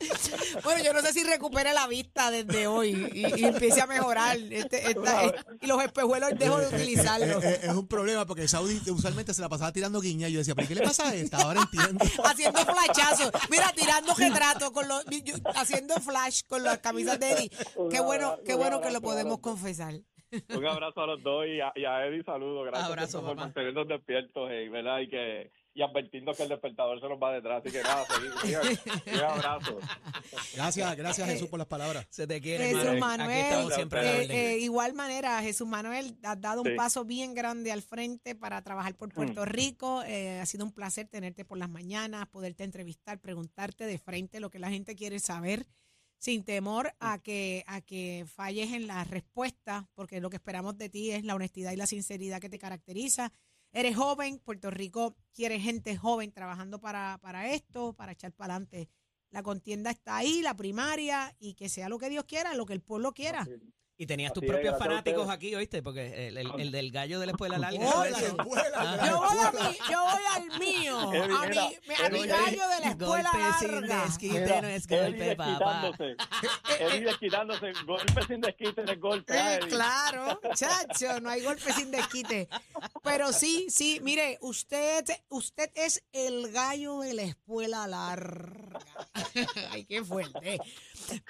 Bueno, 0.63 0.83
yo 0.83 0.93
no 0.93 1.01
sé 1.01 1.13
si 1.13 1.23
recupere 1.23 1.73
la 1.73 1.87
vista 1.87 2.31
desde 2.31 2.67
hoy 2.67 3.09
y, 3.13 3.41
y 3.41 3.45
empiece 3.45 3.81
a 3.81 3.87
mejorar. 3.87 4.37
Este, 4.37 4.91
esta- 4.91 5.23
es- 5.23 5.33
y 5.61 5.67
los 5.67 5.83
espejuelos 5.83 6.31
dejo 6.37 6.57
de 6.59 6.67
utilizarlos. 6.67 7.43
Eh, 7.43 7.49
eh, 7.49 7.59
es 7.63 7.69
un 7.73 7.87
problema 7.87 8.25
porque 8.25 8.47
Saudi 8.47 8.81
usualmente 8.89 9.33
se 9.33 9.41
la 9.41 9.49
pasaba 9.49 9.71
tirando 9.71 9.99
guiña 10.01 10.27
y 10.29 10.33
yo 10.33 10.39
decía, 10.39 10.55
¿pero 10.55 10.67
qué 10.67 10.75
le 10.75 10.81
pasa 10.81 11.09
a 11.09 11.15
esta? 11.15 11.37
Ahora 11.37 11.61
entiendo. 11.61 12.05
haciendo 12.23 12.59
flashazos. 12.65 13.31
Mira, 13.49 13.71
tirando 13.75 14.13
retratos 14.13 14.71
con 14.71 14.87
los 14.87 15.03
yo- 15.05 15.35
haciendo 15.55 15.95
flash 15.95 16.41
con 16.47 16.63
las 16.63 16.79
camisas 16.79 17.19
de 17.19 17.31
Eddie. 17.31 17.51
Qué 17.91 17.99
bueno, 17.99 18.37
qué 18.45 18.55
bueno 18.55 18.81
que 18.81 18.91
lo 18.91 19.01
podemos 19.01 19.39
confesar. 19.39 19.95
Un 20.55 20.65
abrazo 20.67 21.01
a 21.01 21.07
los 21.07 21.23
dos 21.23 21.45
y 21.47 21.59
a, 21.61 21.71
y 21.75 21.85
a 21.85 22.05
Eddie 22.05 22.23
saludos. 22.23 22.65
Gracias 22.67 22.89
Abrazo, 22.89 23.19
por 23.21 23.29
papá. 23.31 23.41
mantenernos 23.41 23.87
despiertos, 23.87 24.49
eh, 24.51 24.69
¿verdad? 24.69 24.99
Y 24.99 25.09
que 25.09 25.51
y 25.75 25.81
advertirnos 25.81 26.37
que 26.37 26.43
el 26.43 26.49
despertador 26.49 26.99
se 27.01 27.09
nos 27.09 27.17
va 27.19 27.33
detrás. 27.33 27.63
Así 27.65 27.75
que 27.75 27.81
nada, 27.81 28.05
seguimos. 28.43 28.79
Un 29.11 29.19
abrazo. 29.19 29.79
Gracias, 30.55 30.95
gracias 30.95 31.27
Jesús 31.29 31.47
por 31.49 31.57
las 31.57 31.67
palabras. 31.67 32.05
Se 32.09 32.27
te 32.27 32.39
quiere, 32.41 32.65
Jesús. 32.69 32.99
Manuel, 32.99 33.53
Aquí 33.65 33.71
siempre 33.73 34.23
eh, 34.23 34.53
eh, 34.53 34.59
igual 34.59 34.93
manera, 34.93 35.41
Jesús 35.41 35.67
Manuel, 35.67 36.15
has 36.23 36.39
dado 36.39 36.61
un 36.61 36.67
Sí. 36.67 36.75
paso 36.75 37.05
bien 37.05 37.33
grande 37.33 37.71
al 37.71 37.81
frente 37.81 38.35
para 38.35 38.61
trabajar 38.61 38.95
por 38.95 39.09
Mm. 39.09 39.15
Puerto 39.15 39.45
Rico. 39.45 40.03
Eh, 40.05 40.39
ha 40.39 40.45
sido 40.45 40.63
un 40.65 40.71
placer 40.73 41.07
tenerte 41.07 41.43
por 41.43 41.57
las 41.57 41.69
mañanas, 41.69 42.27
poderte 42.27 42.63
entrevistar, 42.63 43.19
preguntarte 43.19 43.85
de 43.85 43.97
frente 43.97 44.39
lo 44.39 44.49
que 44.51 44.59
la 44.59 44.69
gente 44.69 44.95
quiere 44.95 45.19
saber, 45.19 45.65
sin 46.23 46.45
temor 46.45 46.95
a 47.01 47.19
que, 47.19 47.65
a 47.67 47.81
que 47.81 48.25
falles 48.33 48.71
en 48.71 48.87
la 48.87 49.03
respuesta, 49.03 49.89
porque 49.93 50.21
lo 50.21 50.29
que 50.29 50.37
esperamos 50.37 50.77
de 50.77 50.87
ti 50.87 51.11
es 51.11 51.25
la 51.25 51.35
honestidad 51.35 51.73
y 51.73 51.75
la 51.75 51.85
sinceridad 51.85 52.39
que 52.39 52.47
te 52.47 52.57
caracteriza. 52.57 53.33
Eres 53.73 53.97
joven, 53.97 54.39
Puerto 54.39 54.71
Rico 54.71 55.17
quiere 55.33 55.59
gente 55.59 55.97
joven 55.97 56.31
trabajando 56.31 56.79
para, 56.79 57.17
para 57.21 57.51
esto, 57.51 57.91
para 57.91 58.13
echar 58.13 58.31
para 58.31 58.55
adelante. 58.55 58.87
La 59.31 59.43
contienda 59.43 59.91
está 59.91 60.15
ahí, 60.15 60.41
la 60.41 60.55
primaria, 60.55 61.35
y 61.39 61.55
que 61.55 61.67
sea 61.67 61.89
lo 61.89 61.99
que 61.99 62.09
Dios 62.09 62.23
quiera, 62.23 62.53
lo 62.53 62.65
que 62.65 62.73
el 62.73 62.81
pueblo 62.81 63.11
quiera. 63.11 63.45
Y 63.95 64.07
tenías 64.07 64.33
tus 64.33 64.41
Así 64.41 64.47
es, 64.49 64.53
propios 64.53 64.79
fanáticos 64.79 65.29
aquí, 65.29 65.53
¿oíste? 65.53 65.83
Porque 65.83 66.27
el, 66.29 66.37
el- 66.37 66.51
el 66.59 66.71
del 66.71 66.91
gallo 66.91 67.19
de 67.19 67.27
la 67.27 67.31
escuela 67.33 67.59
larga. 67.59 67.79
Oh, 67.79 68.03
la 68.03 68.09
escuela. 68.19 69.07
Yo 69.07 69.17
voy, 69.19 69.37
a 69.37 69.51
mi, 69.51 69.77
yo 69.91 70.03
voy 70.03 70.23
al 70.33 70.59
mío, 70.59 70.99
a 71.37 71.45
mi, 71.47 71.57
a 71.57 72.09
mi 72.09 72.27
gallo 72.27 72.67
de 72.69 72.79
la 72.79 72.87
escuela 72.89 73.29
Golpe 73.31 73.47
sin 73.59 73.71
larga. 73.71 74.03
desquite, 74.05 74.61
no 74.63 74.67
es 74.67 74.85
Eddie 74.89 75.03
golpe, 75.03 75.35
papá. 75.35 75.91
Eddie 76.79 77.01
desquitándose. 77.05 77.73
Golpe 77.85 78.23
sin 78.27 78.41
desquite 78.41 78.81
en 78.81 78.89
el 78.89 78.99
golpe. 78.99 79.33
Eh, 79.37 79.59
claro, 79.69 80.39
chacho, 80.55 81.19
no 81.21 81.29
hay 81.29 81.43
golpe 81.43 81.71
sin 81.71 81.91
desquite. 81.91 82.49
Pero 83.03 83.31
sí, 83.31 83.67
sí, 83.69 83.99
mire, 84.01 84.39
usted, 84.41 85.05
usted 85.29 85.69
es 85.75 86.03
el 86.13 86.51
gallo 86.51 86.99
de 87.01 87.13
la 87.13 87.21
escuela 87.23 87.85
larga. 87.87 88.79
Ay, 89.71 89.85
qué 89.85 90.03
fuerte. 90.03 90.59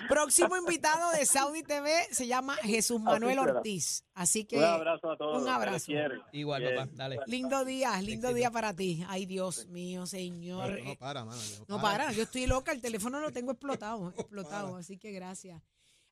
Próximo 0.08 0.56
invitado 0.56 1.12
de 1.12 1.26
Saudi 1.26 1.64
TV 1.64 1.92
se 2.12 2.28
llama 2.28 2.53
Jesús 2.64 3.02
Manuel. 3.02 3.40
Ortiz. 3.40 4.04
Así 4.14 4.46
que 4.46 4.58
Un 4.58 4.64
abrazo 4.64 5.12
a 5.12 5.18
todos. 5.18 5.42
un 5.42 5.48
abrazo. 5.50 5.92
Igual, 6.32 6.62
Bien. 6.62 6.76
papá. 6.76 6.92
Dale. 6.94 7.20
lindo 7.28 7.66
día, 7.66 8.02
lindo 8.02 8.34
día 8.34 8.52
para 8.52 8.74
ti. 8.76 9.04
Ay, 9.08 9.26
Dios 9.26 9.68
mío, 9.68 10.06
señor. 10.06 10.80
No 10.84 10.96
para, 10.96 11.26
mano. 11.26 11.42
No 11.68 11.82
para, 11.82 12.12
yo 12.12 12.24
estoy 12.24 12.46
loca, 12.48 12.72
el 12.72 12.82
teléfono 12.82 13.20
lo 13.20 13.32
tengo 13.32 13.52
explotado, 13.52 14.10
explotado, 14.18 14.76
así 14.78 14.98
que 14.98 15.12
gracias. 15.12 15.62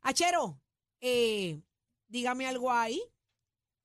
Achero, 0.02 0.60
eh, 1.00 1.62
dígame 2.08 2.48
algo 2.48 2.72
ahí. 2.72 3.02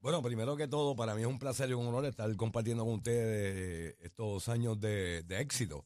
Bueno, 0.00 0.22
primero 0.22 0.56
que 0.56 0.68
todo, 0.68 0.94
para 0.94 1.14
mí 1.14 1.22
es 1.22 1.26
un 1.26 1.38
placer 1.38 1.68
y 1.70 1.72
un 1.72 1.86
honor 1.86 2.04
estar 2.06 2.34
compartiendo 2.36 2.84
con 2.84 2.94
ustedes 2.94 3.96
estos 4.00 4.48
años 4.48 4.78
de, 4.80 5.22
de 5.24 5.40
éxito. 5.40 5.84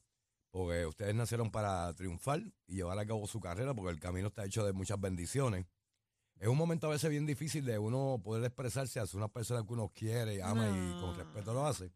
porque 0.50 0.84
ustedes 0.84 1.14
nacieron 1.14 1.50
para 1.50 1.92
triunfar 1.94 2.40
y 2.66 2.74
llevar 2.74 2.98
a 2.98 3.06
cabo 3.06 3.26
su 3.28 3.40
carrera, 3.40 3.72
porque 3.72 3.92
el 3.92 4.00
camino 4.00 4.28
está 4.28 4.44
hecho 4.44 4.64
de 4.66 4.72
muchas 4.72 5.00
bendiciones. 5.00 5.64
Es 6.40 6.48
un 6.48 6.56
momento 6.56 6.86
a 6.86 6.90
veces 6.90 7.08
bien 7.10 7.26
difícil 7.26 7.64
de 7.64 7.78
uno 7.78 8.18
poder 8.24 8.42
expresarse 8.44 8.98
hacia 8.98 9.16
una 9.18 9.28
persona 9.28 9.64
que 9.64 9.72
uno 9.72 9.92
quiere, 9.94 10.42
ama 10.42 10.66
y 10.68 11.00
con 11.00 11.14
respeto 11.16 11.52
lo 11.54 11.66
hace. 11.66 11.92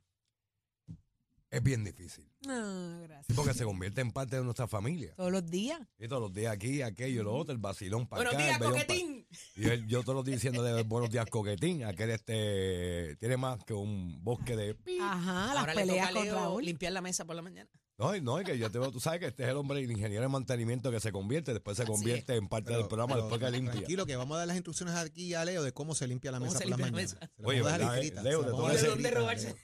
Es 1.50 1.62
bien 1.62 1.84
difícil. 1.84 2.28
No, 2.46 3.00
gracias. 3.02 3.26
Sí, 3.28 3.32
porque 3.34 3.54
se 3.54 3.64
convierte 3.64 4.00
en 4.00 4.10
parte 4.10 4.36
de 4.36 4.42
nuestra 4.42 4.66
familia. 4.66 5.14
Todos 5.16 5.30
los 5.32 5.46
días. 5.48 5.80
Y 5.98 6.08
todos 6.08 6.20
los 6.20 6.32
días 6.34 6.52
aquí, 6.52 6.82
aquello, 6.82 7.22
lo 7.22 7.32
otro, 7.34 7.52
el 7.54 7.58
vacilón 7.60 8.06
para 8.08 8.24
Buenos 8.24 8.34
acá. 8.34 8.42
días, 8.44 8.54
el 8.56 8.60
bellón 8.60 8.74
pa- 8.74 8.82
coquetín. 8.86 9.26
Y 9.56 9.64
él- 9.68 9.86
yo 9.86 10.02
todos 10.02 10.16
los 10.16 10.24
días 10.24 10.36
diciendo 10.42 10.62
de 10.64 10.82
buenos 10.82 11.10
días, 11.10 11.26
coquetín. 11.30 11.84
Aquel 11.84 12.10
este 12.10 13.16
tiene 13.20 13.36
más 13.36 13.64
que 13.64 13.72
un 13.72 14.22
bosque 14.24 14.56
de. 14.56 14.76
Ajá, 15.00 15.54
las 15.54 15.66
le 15.68 15.74
peleas 15.74 16.08
toca 16.10 16.22
Leo 16.24 16.60
limpiar 16.60 16.92
la 16.92 17.00
mesa 17.00 17.24
por 17.24 17.36
la 17.36 17.42
mañana. 17.42 17.70
No, 17.96 18.16
y 18.16 18.20
no, 18.20 18.40
y 18.40 18.44
que 18.44 18.58
yo 18.58 18.68
te 18.72 18.78
veo, 18.80 18.90
tú 18.90 18.98
sabes 18.98 19.20
que 19.20 19.26
este 19.26 19.44
es 19.44 19.50
el 19.50 19.56
hombre, 19.56 19.78
el 19.78 19.88
ingeniero 19.88 20.22
de 20.22 20.28
mantenimiento 20.28 20.90
que 20.90 20.98
se 20.98 21.12
convierte, 21.12 21.52
después 21.52 21.76
se 21.76 21.84
convierte 21.86 22.34
en 22.34 22.48
parte 22.48 22.72
del 22.72 22.88
programa, 22.88 23.14
pero 23.14 23.28
después 23.28 23.40
que 23.40 23.50
limpia. 23.56 23.72
Tranquilo, 23.72 24.04
que 24.04 24.16
vamos 24.16 24.34
a 24.34 24.38
dar 24.38 24.48
las 24.48 24.56
instrucciones 24.56 24.96
aquí 24.96 25.32
a 25.34 25.44
Leo 25.44 25.62
de 25.62 25.72
cómo 25.72 25.94
se 25.94 26.08
limpia 26.08 26.32
la 26.32 26.40
¿Cómo 26.40 26.50
mesa 26.50 26.58
por 26.60 26.70
la 26.70 26.76
mañanas. 26.76 27.14
mesa? 27.14 27.30
Oye, 27.44 27.60
vamos 27.62 27.72
a 27.72 27.78
dejar 27.78 27.78
¿verdad, 27.78 28.04
escrita, 28.04 28.22
Leo? 28.24 28.44
Te 28.44 28.50
toca 28.50 29.32
ese-. 29.32 29.54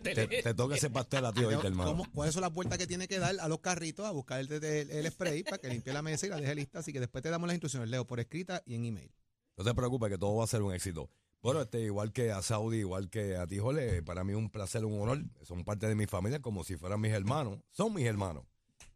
Te, 0.00 0.26
te 0.42 0.54
toca 0.54 0.76
ese 0.76 0.90
pastel 0.90 1.24
a 1.26 1.32
ti 1.32 1.40
Leo, 1.40 1.60
hermano. 1.62 1.90
¿cómo- 1.90 2.06
¿Cuáles 2.14 2.32
son 2.32 2.42
las 2.42 2.52
vueltas 2.52 2.78
que 2.78 2.86
tiene 2.86 3.08
que 3.08 3.18
dar 3.18 3.34
a 3.40 3.48
los 3.48 3.58
carritos 3.58 4.06
a 4.06 4.12
buscar 4.12 4.38
el, 4.38 4.52
el- 4.52 4.90
el 4.90 5.10
spray 5.10 5.42
para 5.42 5.58
que 5.58 5.68
limpie 5.68 5.92
la 5.92 6.02
mesa 6.02 6.26
y 6.26 6.30
la 6.30 6.36
deje 6.36 6.54
lista? 6.54 6.78
Así 6.78 6.92
que 6.92 7.00
después 7.00 7.22
te 7.22 7.30
damos 7.30 7.48
las 7.48 7.54
instrucciones, 7.54 7.88
Leo, 7.90 8.06
por 8.06 8.20
escrita 8.20 8.62
y 8.66 8.76
en 8.76 8.84
email. 8.84 9.10
No 9.56 9.64
te 9.64 9.74
preocupes 9.74 10.10
que 10.10 10.16
todo 10.18 10.36
va 10.36 10.44
a 10.44 10.46
ser 10.46 10.62
un 10.62 10.72
éxito. 10.72 11.10
Bueno, 11.42 11.62
este, 11.62 11.80
igual 11.80 12.12
que 12.12 12.32
a 12.32 12.42
Saudi, 12.42 12.78
igual 12.78 13.08
que 13.08 13.36
a 13.36 13.46
ti, 13.46 13.58
Jole, 13.58 14.02
para 14.02 14.24
mí 14.24 14.32
es 14.32 14.38
un 14.38 14.50
placer, 14.50 14.84
un 14.84 15.00
honor. 15.00 15.22
Son 15.42 15.64
parte 15.64 15.86
de 15.88 15.94
mi 15.94 16.06
familia 16.06 16.40
como 16.40 16.64
si 16.64 16.76
fueran 16.76 17.00
mis 17.00 17.12
hermanos. 17.12 17.58
Son 17.70 17.94
mis 17.94 18.04
hermanos, 18.04 18.44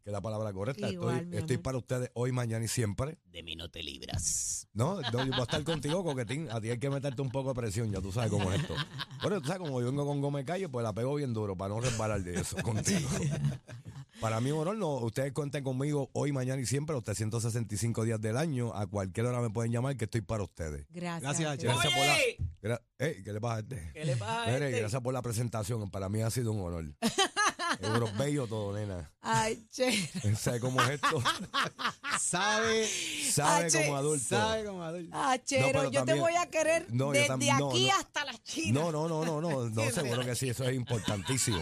que 0.03 0.09
es 0.09 0.11
la 0.11 0.21
palabra 0.21 0.53
correcta. 0.53 0.87
Igual, 0.87 1.33
estoy 1.33 1.57
para 1.57 1.79
ustedes 1.79 2.11
hoy, 2.13 2.31
mañana 2.31 2.63
y 2.63 2.67
siempre. 2.67 3.17
De 3.25 3.41
mí 3.41 3.55
no 3.55 3.69
te 3.69 3.81
libras. 3.81 4.67
No, 4.73 5.01
no, 5.01 5.11
yo 5.11 5.25
voy 5.25 5.39
a 5.39 5.43
estar 5.43 5.63
contigo, 5.63 6.03
coquetín. 6.03 6.47
A 6.51 6.61
ti 6.61 6.69
hay 6.69 6.77
que 6.77 6.89
meterte 6.91 7.21
un 7.23 7.31
poco 7.31 7.49
de 7.49 7.55
presión, 7.55 7.91
ya 7.91 7.99
tú 7.99 8.11
sabes 8.11 8.29
cómo 8.29 8.51
es 8.51 8.61
esto. 8.61 8.75
Bueno, 9.23 9.41
tú 9.41 9.47
sabes, 9.47 9.61
como 9.63 9.81
yo 9.81 9.87
vengo 9.87 10.05
con 10.05 10.21
Gómez 10.21 10.45
Calle, 10.45 10.69
pues 10.69 10.83
la 10.83 10.93
pego 10.93 11.15
bien 11.15 11.33
duro 11.33 11.55
para 11.57 11.73
no 11.73 11.81
resbalar 11.81 12.21
de 12.21 12.41
eso 12.41 12.57
contigo. 12.61 13.09
Para 14.21 14.39
mí, 14.39 14.51
un 14.51 14.59
honor, 14.61 14.77
no, 14.77 14.93
ustedes 14.95 15.33
cuenten 15.33 15.63
conmigo 15.63 16.09
hoy, 16.13 16.31
mañana 16.31 16.61
y 16.61 16.65
siempre, 16.65 16.93
los 16.93 17.03
365 17.03 18.03
días 18.05 18.19
del 18.21 18.37
año. 18.37 18.73
A 18.73 18.87
cualquier 18.87 19.25
hora 19.27 19.41
me 19.41 19.49
pueden 19.49 19.71
llamar 19.71 19.97
que 19.97 20.05
estoy 20.05 20.21
para 20.21 20.43
ustedes. 20.43 20.85
Gracias. 20.89 21.21
Gracias. 21.39 21.57
Gracias 21.63 21.93
por 21.93 22.05
la- 22.05 22.17
Gra- 22.61 22.81
Ey, 22.97 23.23
¿Qué 23.23 23.33
le 23.33 23.41
pasa 23.41 23.55
a 23.57 23.59
este? 23.59 23.91
¿qué 23.93 24.05
le 24.05 24.15
pasa 24.15 24.43
a 24.43 24.45
Mire, 24.53 24.67
este? 24.69 24.79
gracias 24.79 25.01
por 25.01 25.13
la 25.13 25.21
presentación. 25.21 25.91
Para 25.91 26.07
mí 26.09 26.21
ha 26.21 26.29
sido 26.31 26.53
un 26.53 26.61
honor. 26.61 26.85
Seguro 27.81 28.07
bello 28.17 28.47
todo, 28.47 28.73
nena. 28.77 29.11
Ay, 29.21 29.67
che. 29.69 30.07
¿Sabe 30.37 30.59
cómo 30.61 30.81
es 30.81 30.91
esto? 30.91 31.21
Sabe, 32.19 32.87
Sabe 33.31 33.69
como 33.71 33.95
adulto. 33.97 34.25
sabe 34.29 34.63
como 34.65 34.83
adulto. 34.83 35.11
Ah, 35.13 35.37
chero, 35.43 35.67
pero 35.73 35.91
yo 35.91 36.05
te 36.05 36.13
voy 36.13 36.33
a 36.35 36.45
querer 36.49 36.87
No, 36.89 37.11
desde 37.11 37.27
no, 37.29 37.67
aquí 37.69 37.87
no. 37.87 37.93
hasta 37.99 38.23
la 38.25 38.37
China. 38.43 38.79
No, 38.79 38.91
no, 38.91 39.09
no, 39.09 39.25
no, 39.25 39.41
no, 39.41 39.69
no, 39.69 39.91
seguro 39.91 40.23
que 40.23 40.35
sí, 40.35 40.49
eso 40.49 40.63
es 40.63 40.75
importantísimo. 40.75 41.59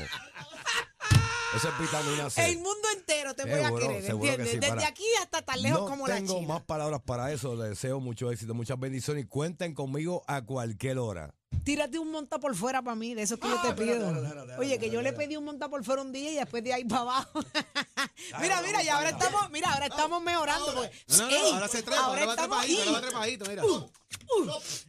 Eso 1.55 1.69
es 1.69 1.79
vitamina 1.79 2.29
C. 2.29 2.45
El 2.50 2.55
mundo 2.57 2.88
entero 2.95 3.36
te 3.36 3.43
voy 3.43 3.60
a 3.62 3.72
querer, 3.72 4.05
¿entiendes? 4.05 4.50
sí, 4.50 4.55
Desde 4.57 4.67
para- 4.69 4.88
aquí 4.88 5.03
hasta 5.22 5.41
tan 5.43 5.62
lejos 5.62 5.81
no 5.81 5.86
como 5.88 6.07
la 6.07 6.15
tengo 6.15 6.33
China. 6.39 6.48
más 6.55 6.63
palabras 6.63 7.01
para 7.05 7.31
eso. 7.31 7.55
Les 7.55 7.69
deseo 7.69 8.00
mucho 8.00 8.31
éxito, 8.31 8.53
muchas 8.53 8.79
bendiciones 8.79 9.25
y 9.25 9.27
cuenten 9.27 9.74
conmigo 9.75 10.24
a 10.27 10.41
cualquier 10.43 10.98
hora. 10.98 11.33
Tírate 11.63 11.98
un 11.98 12.12
monta 12.12 12.39
por 12.39 12.55
fuera 12.55 12.81
para 12.81 12.95
mí, 12.95 13.13
de 13.13 13.22
eso 13.22 13.38
que 13.39 13.48
yo 13.48 13.62
te 13.62 13.74
pido. 13.74 14.13
Oye, 14.60 14.77
que 14.79 14.89
yo 14.89 15.01
le 15.01 15.13
pedí 15.13 15.38
un 15.38 15.45
monta 15.45 15.69
por 15.69 15.83
fuera 15.83 16.01
un 16.01 16.12
día 16.12 16.31
y 16.31 16.36
después 16.36 16.63
de 16.63 16.74
ahí 16.74 16.83
para 16.83 17.01
abajo. 17.01 17.39
mira, 18.41 18.62
mira, 18.62 18.83
y 18.83 18.89
ahora 18.89 19.10
estamos, 19.12 19.50
mira, 19.50 19.72
ahora 19.74 19.86
estamos 19.86 20.22
mejorando. 20.22 20.74
porque- 20.75 20.91
No, 21.07 21.17
no, 21.17 21.24
no, 21.24 21.29
Ey, 21.36 21.53
ahora 21.53 21.67
se 21.67 21.83
trepa, 21.83 22.01
ahora 22.01 22.25
va 22.25 22.33
estamos- 22.33 22.57
trepadito, 22.62 22.89
ahora 22.89 23.01
trepadito, 23.07 23.45
mira. 23.45 23.63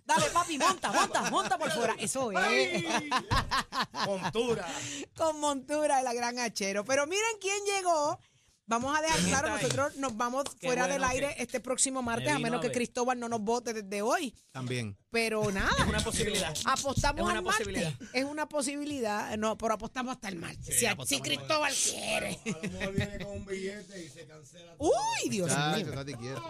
Dale, 0.04 0.26
papi, 0.30 0.58
monta, 0.58 0.92
monta, 0.92 1.30
monta 1.30 1.58
por 1.58 1.70
fuera. 1.70 1.94
Eso 1.98 2.30
es. 2.32 2.84
Montura. 4.06 4.66
Con 5.16 5.40
montura 5.40 5.98
de 5.98 6.02
la 6.02 6.12
gran 6.12 6.38
hachero. 6.38 6.84
Pero 6.84 7.06
miren 7.06 7.36
quién 7.40 7.64
llegó. 7.64 8.18
Vamos 8.66 8.96
a 8.96 9.02
dejar 9.02 9.20
claro, 9.20 9.48
nosotros 9.50 9.96
nos 9.96 10.16
vamos 10.16 10.44
Qué 10.58 10.68
fuera 10.68 10.86
bueno 10.86 10.94
del 10.94 11.04
aire 11.04 11.34
que 11.36 11.42
este 11.42 11.60
próximo 11.60 12.00
martes, 12.00 12.28
a 12.28 12.36
vino 12.36 12.44
menos 12.44 12.58
a 12.58 12.62
que 12.62 12.68
ver. 12.68 12.76
Cristóbal 12.78 13.20
no 13.20 13.28
nos 13.28 13.40
vote 13.40 13.74
desde 13.74 14.00
hoy. 14.00 14.34
También. 14.52 14.96
Pero 15.10 15.50
nada. 15.52 15.84
Una 15.86 16.00
posibilidad. 16.02 16.56
Apostamos 16.64 17.20
Es 17.20 17.24
una 17.26 17.38
al 17.38 17.44
martes. 17.44 17.66
posibilidad. 17.66 17.92
Es 18.14 18.24
una 18.24 18.48
posibilidad. 18.48 19.36
No, 19.36 19.58
pero 19.58 19.74
apostamos 19.74 20.14
hasta 20.14 20.28
el 20.28 20.36
martes. 20.36 20.78
si, 20.78 20.86
si 21.06 21.20
Cristóbal 21.20 21.74
quiere. 21.74 22.38
A 22.46 22.48
lo 22.66 22.72
mejor 22.72 22.94
viene 22.94 23.18
con 23.18 23.32
un 23.36 23.44
billete 23.46 24.02
y 24.02 24.08
se 24.08 24.26
cancela. 24.26 24.76
Uy, 24.78 25.28
Dios 25.28 25.50
Chacho, 25.50 26.04
mío. 26.18 26.42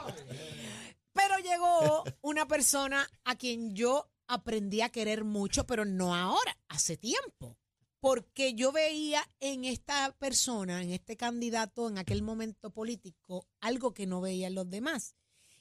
Pero 1.12 1.38
llegó 1.38 2.04
una 2.20 2.46
persona 2.46 3.08
a 3.24 3.36
quien 3.36 3.74
yo 3.74 4.08
aprendí 4.28 4.80
a 4.82 4.88
querer 4.88 5.24
mucho, 5.24 5.66
pero 5.66 5.84
no 5.84 6.14
ahora, 6.14 6.56
hace 6.68 6.96
tiempo. 6.96 7.58
Porque 8.04 8.52
yo 8.52 8.70
veía 8.70 9.26
en 9.40 9.64
esta 9.64 10.14
persona, 10.18 10.82
en 10.82 10.90
este 10.90 11.16
candidato, 11.16 11.88
en 11.88 11.96
aquel 11.96 12.22
momento 12.22 12.68
político, 12.68 13.48
algo 13.62 13.94
que 13.94 14.06
no 14.06 14.20
veía 14.20 14.48
en 14.48 14.54
los 14.54 14.68
demás. 14.68 15.16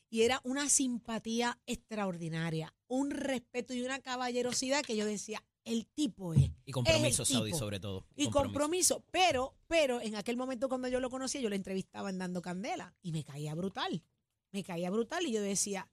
Y 0.10 0.24
era 0.24 0.42
una 0.44 0.68
simpatía 0.68 1.62
extraordinaria, 1.66 2.76
un 2.88 3.12
respeto 3.12 3.74
y 3.74 3.82
una 3.82 4.02
caballerosidad 4.02 4.84
que 4.84 4.98
yo 4.98 5.06
decía, 5.06 5.42
el 5.64 5.88
tipo 5.88 6.34
es. 6.34 6.52
Y 6.66 6.74
compromiso, 6.74 7.24
es 7.24 7.30
el 7.30 7.36
Saudi, 7.38 7.52
tipo. 7.52 7.60
sobre 7.60 7.80
todo. 7.80 8.06
Y 8.18 8.30
compromiso. 8.30 9.06
Pero, 9.10 9.56
pero 9.68 10.02
en 10.02 10.18
aquel 10.18 10.36
momento 10.36 10.68
cuando 10.68 10.90
yo 10.90 11.00
lo 11.00 11.10
conocía, 11.10 11.40
yo 11.40 11.48
lo 11.48 11.56
entrevistaba 11.56 12.10
en 12.10 12.18
Dando 12.18 12.42
Candela 12.42 12.94
y 13.02 13.14
me 13.14 13.24
caía 13.24 13.56
brutal. 13.56 14.04
Me 14.52 14.66
caía 14.66 14.90
brutal 14.90 15.26
y 15.26 15.32
yo 15.32 15.42
decía, 15.42 15.90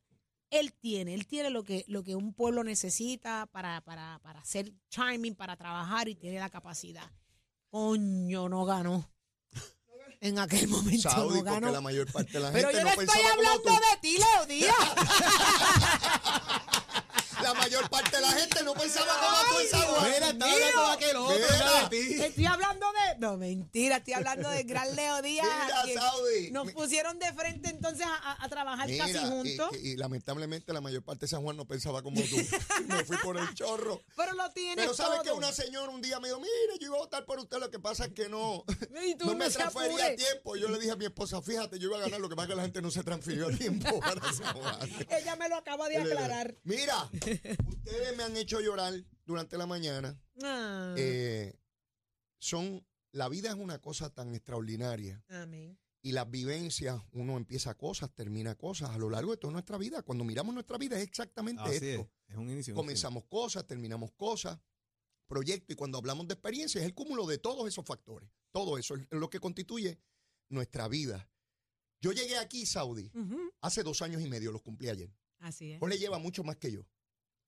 él 0.50 0.72
tiene, 0.72 1.14
él 1.14 1.26
tiene 1.26 1.50
lo 1.50 1.64
que, 1.64 1.84
lo 1.88 2.02
que 2.02 2.14
un 2.14 2.34
pueblo 2.34 2.64
necesita 2.64 3.46
para, 3.46 3.80
para, 3.82 4.18
para 4.22 4.40
hacer 4.40 4.72
timing, 4.88 5.34
para 5.34 5.56
trabajar 5.56 6.08
y 6.08 6.16
tiene 6.16 6.38
la 6.38 6.50
capacidad. 6.50 7.10
Coño, 7.68 8.48
no 8.48 8.64
ganó. 8.64 9.08
En 10.20 10.38
aquel 10.38 10.68
momento 10.68 11.08
Saudi, 11.08 11.38
no 11.38 11.44
ganó. 11.44 11.70
la 11.70 11.80
mayor 11.80 12.10
parte 12.12 12.32
de 12.32 12.40
la 12.40 12.52
Pero 12.52 12.68
gente 12.68 12.82
yo 12.82 12.94
no 12.94 13.02
estoy 13.02 13.22
hablando 13.22 13.70
de 13.70 14.00
ti, 14.02 14.18
estoy 24.00 24.14
hablando 24.14 24.50
del 24.50 24.66
gran 24.66 24.94
Leo 24.96 25.22
Díaz. 25.22 25.46
Mira, 25.86 26.00
Saudi. 26.00 26.50
Nos 26.50 26.72
pusieron 26.72 27.18
de 27.18 27.32
frente 27.32 27.70
entonces 27.70 28.06
a, 28.06 28.48
trabajar 28.48 28.88
Mira, 28.88 29.06
casi 29.06 29.18
juntos. 29.18 29.70
Y, 29.80 29.90
y 29.92 29.96
lamentablemente 29.96 30.72
la 30.72 30.80
mayor 30.80 31.02
parte 31.02 31.26
de 31.26 31.28
San 31.28 31.42
Juan 31.42 31.56
no 31.56 31.66
pensaba 31.66 32.02
como 32.02 32.20
tú. 32.20 32.36
Me 32.88 33.04
fui 33.04 33.16
por 33.18 33.38
el 33.38 33.54
chorro. 33.54 34.02
pero 34.16 34.32
lo 34.34 34.50
tienes 34.50 34.76
Pero 34.76 34.94
sabes 34.94 35.20
todo. 35.20 35.24
que 35.24 35.32
una 35.32 35.52
señora 35.52 35.90
un 35.90 36.02
día 36.02 36.18
me 36.20 36.28
dijo, 36.28 36.40
mire, 36.40 36.78
yo 36.80 36.88
iba 36.88 36.96
a 36.96 37.00
votar 37.00 37.24
por 37.24 37.38
usted, 37.38 37.58
lo 37.58 37.70
que 37.70 37.78
pasa 37.78 38.06
es 38.06 38.12
que 38.12 38.28
no, 38.28 38.64
tú 39.18 39.26
no 39.26 39.34
me 39.36 39.48
transfería 39.48 40.06
a 40.06 40.16
tiempo. 40.16 40.56
Yo 40.56 40.68
le 40.68 40.78
dije 40.78 40.90
a 40.92 40.96
mi 40.96 41.04
esposa, 41.04 41.40
fíjate, 41.40 41.78
yo 41.78 41.88
iba 41.88 41.98
a 41.98 42.00
ganar, 42.00 42.20
lo 42.20 42.28
que 42.28 42.34
pasa 42.36 42.44
es 42.46 42.50
que 42.50 42.56
la 42.56 42.62
gente 42.62 42.82
no 42.82 42.90
se 42.90 43.02
transfirió 43.04 43.48
a 43.48 43.50
tiempo 43.52 44.00
para 44.00 44.20
San 44.32 44.54
Juan. 44.56 44.78
Ella 45.10 45.36
me 45.36 45.48
lo 45.48 45.56
acaba 45.56 45.88
de 45.88 45.98
aclarar. 45.98 46.56
Mira, 46.64 47.08
ustedes 47.12 48.16
me 48.16 48.22
han 48.24 48.36
hecho 48.36 48.60
llorar 48.60 48.94
durante 49.24 49.56
la 49.58 49.66
mañana. 49.66 50.18
Ah, 50.42 50.94
Eh, 50.96 51.54
son, 52.38 52.84
la 53.12 53.28
vida 53.28 53.48
es 53.50 53.56
una 53.56 53.80
cosa 53.80 54.10
tan 54.12 54.34
extraordinaria 54.34 55.22
amén. 55.28 55.78
y 56.02 56.12
las 56.12 56.30
vivencias, 56.30 57.00
uno 57.12 57.36
empieza 57.36 57.76
cosas, 57.76 58.14
termina 58.14 58.54
cosas 58.54 58.90
a 58.90 58.98
lo 58.98 59.10
largo 59.10 59.32
de 59.32 59.36
toda 59.36 59.52
nuestra 59.52 59.76
vida. 59.78 60.02
Cuando 60.02 60.24
miramos 60.24 60.54
nuestra 60.54 60.78
vida 60.78 60.96
es 60.96 61.02
exactamente 61.02 61.62
Así 61.62 61.74
es. 61.76 61.82
esto. 61.82 62.10
Es 62.28 62.36
un 62.36 62.48
inicio. 62.50 62.54
y 62.54 62.60
un 62.60 62.64
fin. 62.64 62.74
Comenzamos 62.74 63.24
cosas, 63.24 63.66
terminamos 63.66 64.12
cosas, 64.12 64.58
proyectos 65.26 65.74
y 65.74 65.76
cuando 65.76 65.98
hablamos 65.98 66.26
de 66.28 66.34
experiencia 66.34 66.80
es 66.80 66.86
el 66.86 66.94
cúmulo 66.94 67.26
de 67.26 67.38
todos 67.38 67.66
esos 67.68 67.84
factores. 67.84 68.30
Todo 68.52 68.78
eso 68.78 68.94
es 68.96 69.06
lo 69.10 69.28
que 69.30 69.40
constituye 69.40 69.98
nuestra 70.48 70.88
vida. 70.88 71.28
Yo 72.00 72.12
llegué 72.12 72.38
aquí, 72.38 72.64
Saudi, 72.64 73.12
hace 73.60 73.82
dos 73.82 74.00
años 74.02 74.22
y 74.22 74.28
medio, 74.28 74.50
los 74.52 74.62
cumplí 74.62 74.88
ayer. 74.88 75.12
Así 75.38 75.72
es. 75.72 75.82
Ole 75.82 75.98
lleva 75.98 76.18
mucho 76.18 76.42
más 76.42 76.56
que 76.56 76.72
yo. 76.72 76.86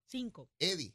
Cinco, 0.07 0.51
Eddie, 0.59 0.94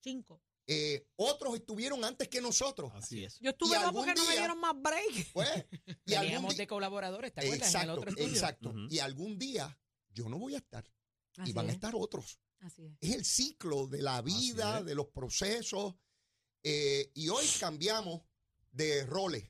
cinco. 0.00 0.42
Eh, 0.70 1.08
otros 1.16 1.54
estuvieron 1.56 2.04
antes 2.04 2.28
que 2.28 2.40
nosotros. 2.40 2.92
Así 2.94 3.24
es. 3.24 3.38
Yo 3.40 3.48
Y 3.48 3.52
estuve 3.52 3.74
más 3.76 3.84
algún 3.86 4.04
porque 4.04 4.14
no 4.14 4.24
me 4.26 4.30
día- 4.32 4.40
dieron 4.40 4.60
más 4.60 4.74
break. 4.80 5.32
Pues, 5.32 5.48
y 5.48 5.50
algún 6.14 6.26
Teníamos 6.26 6.56
de 6.58 6.66
colaboradores, 6.66 7.32
¿te 7.34 7.40
acuerdas? 7.40 7.74
en 7.74 7.80
el 7.80 7.82
Exacto, 7.82 8.00
otro 8.00 8.10
estudio. 8.10 8.28
exacto. 8.28 8.68
Ujú. 8.70 8.86
Y 8.90 8.98
algún 9.00 9.38
día 9.38 9.78
yo 10.12 10.28
no 10.28 10.38
voy 10.38 10.54
a 10.54 10.58
estar 10.58 10.84
Así 11.38 11.50
y 11.50 11.52
van 11.54 11.66
a 11.66 11.70
es, 11.70 11.74
estar 11.76 11.94
otros. 11.96 12.38
Así 12.60 12.84
es. 12.84 12.92
Es 13.00 13.14
el 13.16 13.24
ciclo 13.24 13.86
de 13.86 14.02
la 14.02 14.20
vida, 14.22 14.82
de 14.82 14.94
los 14.94 15.06
procesos. 15.08 15.94
eh, 16.62 17.10
y 17.14 17.28
hoy 17.30 17.46
cambiamos 17.60 18.22
de 18.70 19.06
roles 19.06 19.44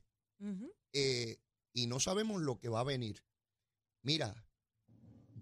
eh, 0.92 1.40
y 1.72 1.87
no 1.88 1.98
sabemos 2.00 2.40
lo 2.42 2.59
que 2.61 2.68
va 2.68 2.81
a 2.81 2.85
venir. 2.85 3.24
Mira, 4.02 4.46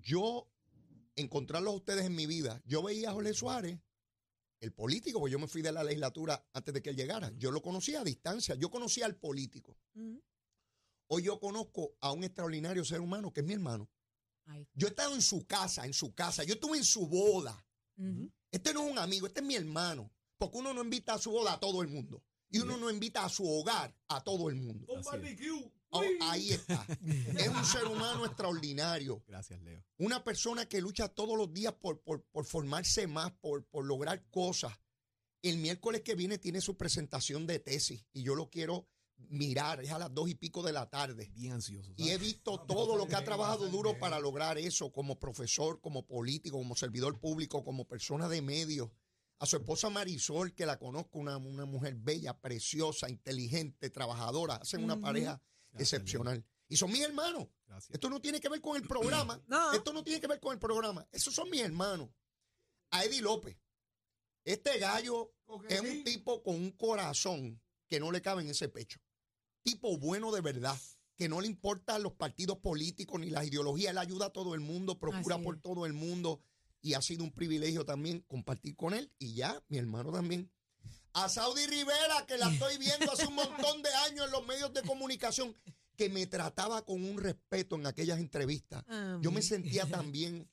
yo 0.00 0.48
encontrarlos 1.16 1.72
a 1.72 1.76
ustedes 1.76 2.06
en 2.06 2.14
mi 2.14 2.26
vida, 2.26 2.62
yo 2.64 2.82
veía 2.82 3.10
a 3.10 3.12
Jorge 3.12 3.34
Suárez, 3.34 3.78
el 4.60 4.72
político, 4.72 5.18
porque 5.18 5.32
yo 5.32 5.38
me 5.38 5.48
fui 5.48 5.62
de 5.62 5.72
la 5.72 5.84
legislatura 5.84 6.44
antes 6.52 6.72
de 6.72 6.82
que 6.82 6.90
él 6.90 6.96
llegara. 6.96 7.32
Yo 7.36 7.50
lo 7.50 7.62
conocía 7.62 8.00
a 8.00 8.04
distancia, 8.04 8.54
yo 8.54 8.70
conocía 8.70 9.06
al 9.06 9.16
político. 9.16 9.76
hoy 11.08 11.22
yo 11.22 11.38
conozco 11.38 11.96
a 12.00 12.12
un 12.12 12.24
extraordinario 12.24 12.84
ser 12.84 13.00
humano 13.00 13.32
que 13.32 13.40
es 13.40 13.46
mi 13.46 13.54
hermano. 13.54 13.88
Yo 14.74 14.86
he 14.86 14.90
estado 14.90 15.14
en 15.14 15.22
su 15.22 15.46
casa, 15.46 15.84
en 15.86 15.92
su 15.92 16.14
casa. 16.14 16.44
Yo 16.44 16.54
estuve 16.54 16.78
en 16.78 16.84
su 16.84 17.06
boda. 17.06 17.64
Este 18.50 18.72
no 18.72 18.84
es 18.84 18.92
un 18.92 18.98
amigo, 18.98 19.26
este 19.26 19.40
es 19.40 19.46
mi 19.46 19.56
hermano. 19.56 20.10
Porque 20.38 20.58
uno 20.58 20.72
no 20.72 20.82
invita 20.82 21.14
a 21.14 21.18
su 21.18 21.30
boda 21.30 21.54
a 21.54 21.60
todo 21.60 21.82
el 21.82 21.88
mundo. 21.88 22.22
Y 22.50 22.58
uno 22.58 22.76
no 22.76 22.90
invita 22.90 23.24
a 23.24 23.28
su 23.28 23.46
hogar 23.48 23.94
a 24.08 24.22
todo 24.22 24.48
el 24.48 24.56
mundo. 24.56 24.86
Oh, 25.90 26.02
ahí 26.22 26.52
está. 26.52 26.84
Es 27.38 27.48
un 27.48 27.64
ser 27.64 27.84
humano 27.84 28.26
extraordinario. 28.26 29.22
Gracias, 29.26 29.60
Leo. 29.62 29.84
Una 29.98 30.24
persona 30.24 30.66
que 30.66 30.80
lucha 30.80 31.08
todos 31.08 31.36
los 31.36 31.52
días 31.52 31.72
por, 31.74 32.00
por, 32.02 32.24
por 32.24 32.44
formarse 32.44 33.06
más, 33.06 33.32
por, 33.32 33.64
por 33.66 33.84
lograr 33.84 34.28
cosas. 34.30 34.72
El 35.42 35.58
miércoles 35.58 36.02
que 36.02 36.14
viene 36.14 36.38
tiene 36.38 36.60
su 36.60 36.76
presentación 36.76 37.46
de 37.46 37.60
tesis 37.60 38.04
y 38.12 38.22
yo 38.22 38.34
lo 38.34 38.50
quiero 38.50 38.88
mirar. 39.28 39.82
Es 39.82 39.90
a 39.90 39.98
las 39.98 40.12
dos 40.12 40.28
y 40.28 40.34
pico 40.34 40.62
de 40.62 40.72
la 40.72 40.88
tarde. 40.88 41.30
Bien 41.34 41.52
ansioso. 41.52 41.92
Y 41.96 42.10
he 42.10 42.18
visto 42.18 42.60
todo 42.60 42.96
lo 42.96 43.06
que 43.06 43.14
ha 43.14 43.24
trabajado 43.24 43.68
duro 43.68 43.98
para 43.98 44.18
lograr 44.20 44.58
eso, 44.58 44.92
como 44.92 45.18
profesor, 45.18 45.80
como 45.80 46.06
político, 46.06 46.58
como 46.58 46.76
servidor 46.76 47.18
público, 47.18 47.64
como 47.64 47.86
persona 47.86 48.28
de 48.28 48.42
medios. 48.42 48.90
A 49.38 49.46
su 49.46 49.56
esposa 49.56 49.90
Marisol, 49.90 50.54
que 50.54 50.64
la 50.64 50.78
conozco, 50.78 51.18
una, 51.18 51.36
una 51.36 51.66
mujer 51.66 51.94
bella, 51.96 52.40
preciosa, 52.40 53.10
inteligente, 53.10 53.90
trabajadora. 53.90 54.56
Hacen 54.56 54.82
una 54.82 54.98
pareja 54.98 55.42
Excepcional. 55.78 56.44
Y 56.68 56.76
son 56.76 56.90
mis 56.90 57.02
hermanos. 57.02 57.46
Gracias. 57.66 57.94
Esto 57.94 58.10
no 58.10 58.20
tiene 58.20 58.40
que 58.40 58.48
ver 58.48 58.60
con 58.60 58.76
el 58.76 58.86
programa. 58.86 59.40
No. 59.48 59.72
Esto 59.72 59.92
no 59.92 60.02
tiene 60.02 60.20
que 60.20 60.26
ver 60.26 60.40
con 60.40 60.52
el 60.52 60.58
programa. 60.58 61.06
Esos 61.12 61.34
son 61.34 61.48
mis 61.50 61.60
hermanos. 61.60 62.08
A 62.90 63.04
Eddie 63.04 63.22
López. 63.22 63.56
Este 64.44 64.78
gallo 64.78 65.32
es 65.68 65.80
un 65.80 66.04
tipo 66.04 66.42
con 66.42 66.54
un 66.54 66.70
corazón 66.72 67.60
que 67.88 67.98
no 68.00 68.12
le 68.12 68.22
cabe 68.22 68.42
en 68.42 68.48
ese 68.48 68.68
pecho. 68.68 69.00
Tipo 69.62 69.98
bueno 69.98 70.30
de 70.32 70.40
verdad, 70.40 70.78
que 71.16 71.28
no 71.28 71.40
le 71.40 71.48
importan 71.48 72.02
los 72.02 72.12
partidos 72.12 72.58
políticos 72.58 73.20
ni 73.20 73.30
las 73.30 73.46
ideologías. 73.46 73.90
Él 73.90 73.98
ayuda 73.98 74.26
a 74.26 74.32
todo 74.32 74.54
el 74.54 74.60
mundo, 74.60 74.98
procura 74.98 75.38
por 75.38 75.60
todo 75.60 75.86
el 75.86 75.92
mundo. 75.92 76.40
Y 76.80 76.94
ha 76.94 77.02
sido 77.02 77.24
un 77.24 77.32
privilegio 77.32 77.84
también 77.84 78.20
compartir 78.28 78.76
con 78.76 78.94
él. 78.94 79.12
Y 79.18 79.34
ya, 79.34 79.60
mi 79.68 79.78
hermano 79.78 80.12
también. 80.12 80.52
A 81.16 81.30
Saudi 81.30 81.66
Rivera, 81.66 82.26
que 82.26 82.36
la 82.36 82.48
estoy 82.52 82.76
viendo 82.76 83.10
hace 83.10 83.26
un 83.26 83.34
montón 83.34 83.82
de 83.82 83.88
años 84.06 84.26
en 84.26 84.32
los 84.32 84.46
medios 84.46 84.72
de 84.74 84.82
comunicación, 84.82 85.56
que 85.96 86.10
me 86.10 86.26
trataba 86.26 86.84
con 86.84 87.02
un 87.02 87.16
respeto 87.16 87.76
en 87.76 87.86
aquellas 87.86 88.18
entrevistas. 88.18 88.84
Yo 89.22 89.32
me 89.32 89.40
sentía 89.40 89.86
también 89.88 90.46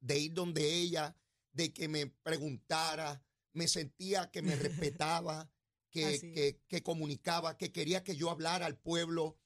de 0.00 0.18
ir 0.18 0.32
donde 0.32 0.74
ella, 0.76 1.14
de 1.52 1.74
que 1.74 1.88
me 1.88 2.06
preguntara, 2.06 3.22
me 3.52 3.68
sentía 3.68 4.30
que 4.30 4.40
me 4.40 4.56
respetaba, 4.56 5.50
que, 5.90 6.18
que, 6.20 6.62
que 6.66 6.82
comunicaba, 6.82 7.58
que 7.58 7.70
quería 7.70 8.02
que 8.02 8.16
yo 8.16 8.30
hablara 8.30 8.64
al 8.64 8.78
pueblo. 8.78 9.36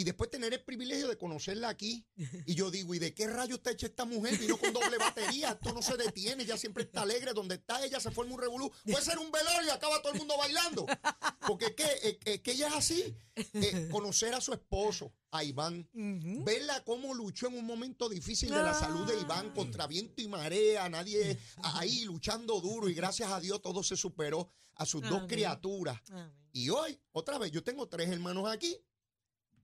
Y 0.00 0.04
después 0.04 0.30
tener 0.30 0.54
el 0.54 0.62
privilegio 0.64 1.08
de 1.08 1.18
conocerla 1.18 1.68
aquí. 1.68 2.06
Y 2.46 2.54
yo 2.54 2.70
digo, 2.70 2.94
¿y 2.94 2.98
de 2.98 3.12
qué 3.12 3.26
rayo 3.26 3.56
está 3.56 3.70
hecha 3.70 3.86
esta 3.86 4.06
mujer? 4.06 4.38
Vino 4.38 4.56
con 4.56 4.72
doble 4.72 4.96
batería, 4.96 5.50
esto 5.50 5.74
no 5.74 5.82
se 5.82 5.94
detiene, 5.98 6.42
ella 6.44 6.56
siempre 6.56 6.84
está 6.84 7.02
alegre, 7.02 7.34
donde 7.34 7.56
está 7.56 7.84
ella 7.84 8.00
se 8.00 8.10
forma 8.10 8.32
un 8.34 8.40
revolú. 8.40 8.72
Puede 8.84 9.04
ser 9.04 9.18
un 9.18 9.30
velorio 9.30 9.66
y 9.66 9.68
acaba 9.68 10.00
todo 10.00 10.12
el 10.14 10.18
mundo 10.18 10.38
bailando. 10.38 10.86
Porque 11.46 11.66
es 11.66 11.72
que, 11.74 11.84
es- 12.02 12.16
es 12.24 12.40
que 12.40 12.52
ella 12.52 12.68
es 12.68 12.74
así. 12.74 13.14
Eh, 13.52 13.88
conocer 13.90 14.32
a 14.34 14.40
su 14.40 14.54
esposo, 14.54 15.12
a 15.32 15.44
Iván, 15.44 15.86
Ujú. 15.92 16.44
verla 16.44 16.82
cómo 16.84 17.12
luchó 17.12 17.48
en 17.48 17.58
un 17.58 17.66
momento 17.66 18.08
difícil 18.08 18.48
de 18.48 18.56
la 18.62 18.72
salud 18.72 19.06
de 19.06 19.20
Iván 19.20 19.50
contra 19.54 19.86
viento 19.86 20.22
y 20.22 20.28
marea, 20.28 20.88
nadie 20.88 21.38
ahí 21.62 22.04
luchando 22.04 22.58
duro 22.62 22.88
y 22.88 22.94
gracias 22.94 23.30
a 23.30 23.38
Dios 23.38 23.60
todo 23.60 23.82
se 23.82 23.96
superó 23.98 24.50
a 24.76 24.86
sus 24.86 25.02
dos 25.02 25.24
criaturas. 25.26 26.00
Amén. 26.10 26.32
Y 26.52 26.68
hoy, 26.70 26.98
otra 27.12 27.38
vez, 27.38 27.52
yo 27.52 27.62
tengo 27.62 27.86
tres 27.88 28.08
hermanos 28.10 28.48
aquí. 28.50 28.76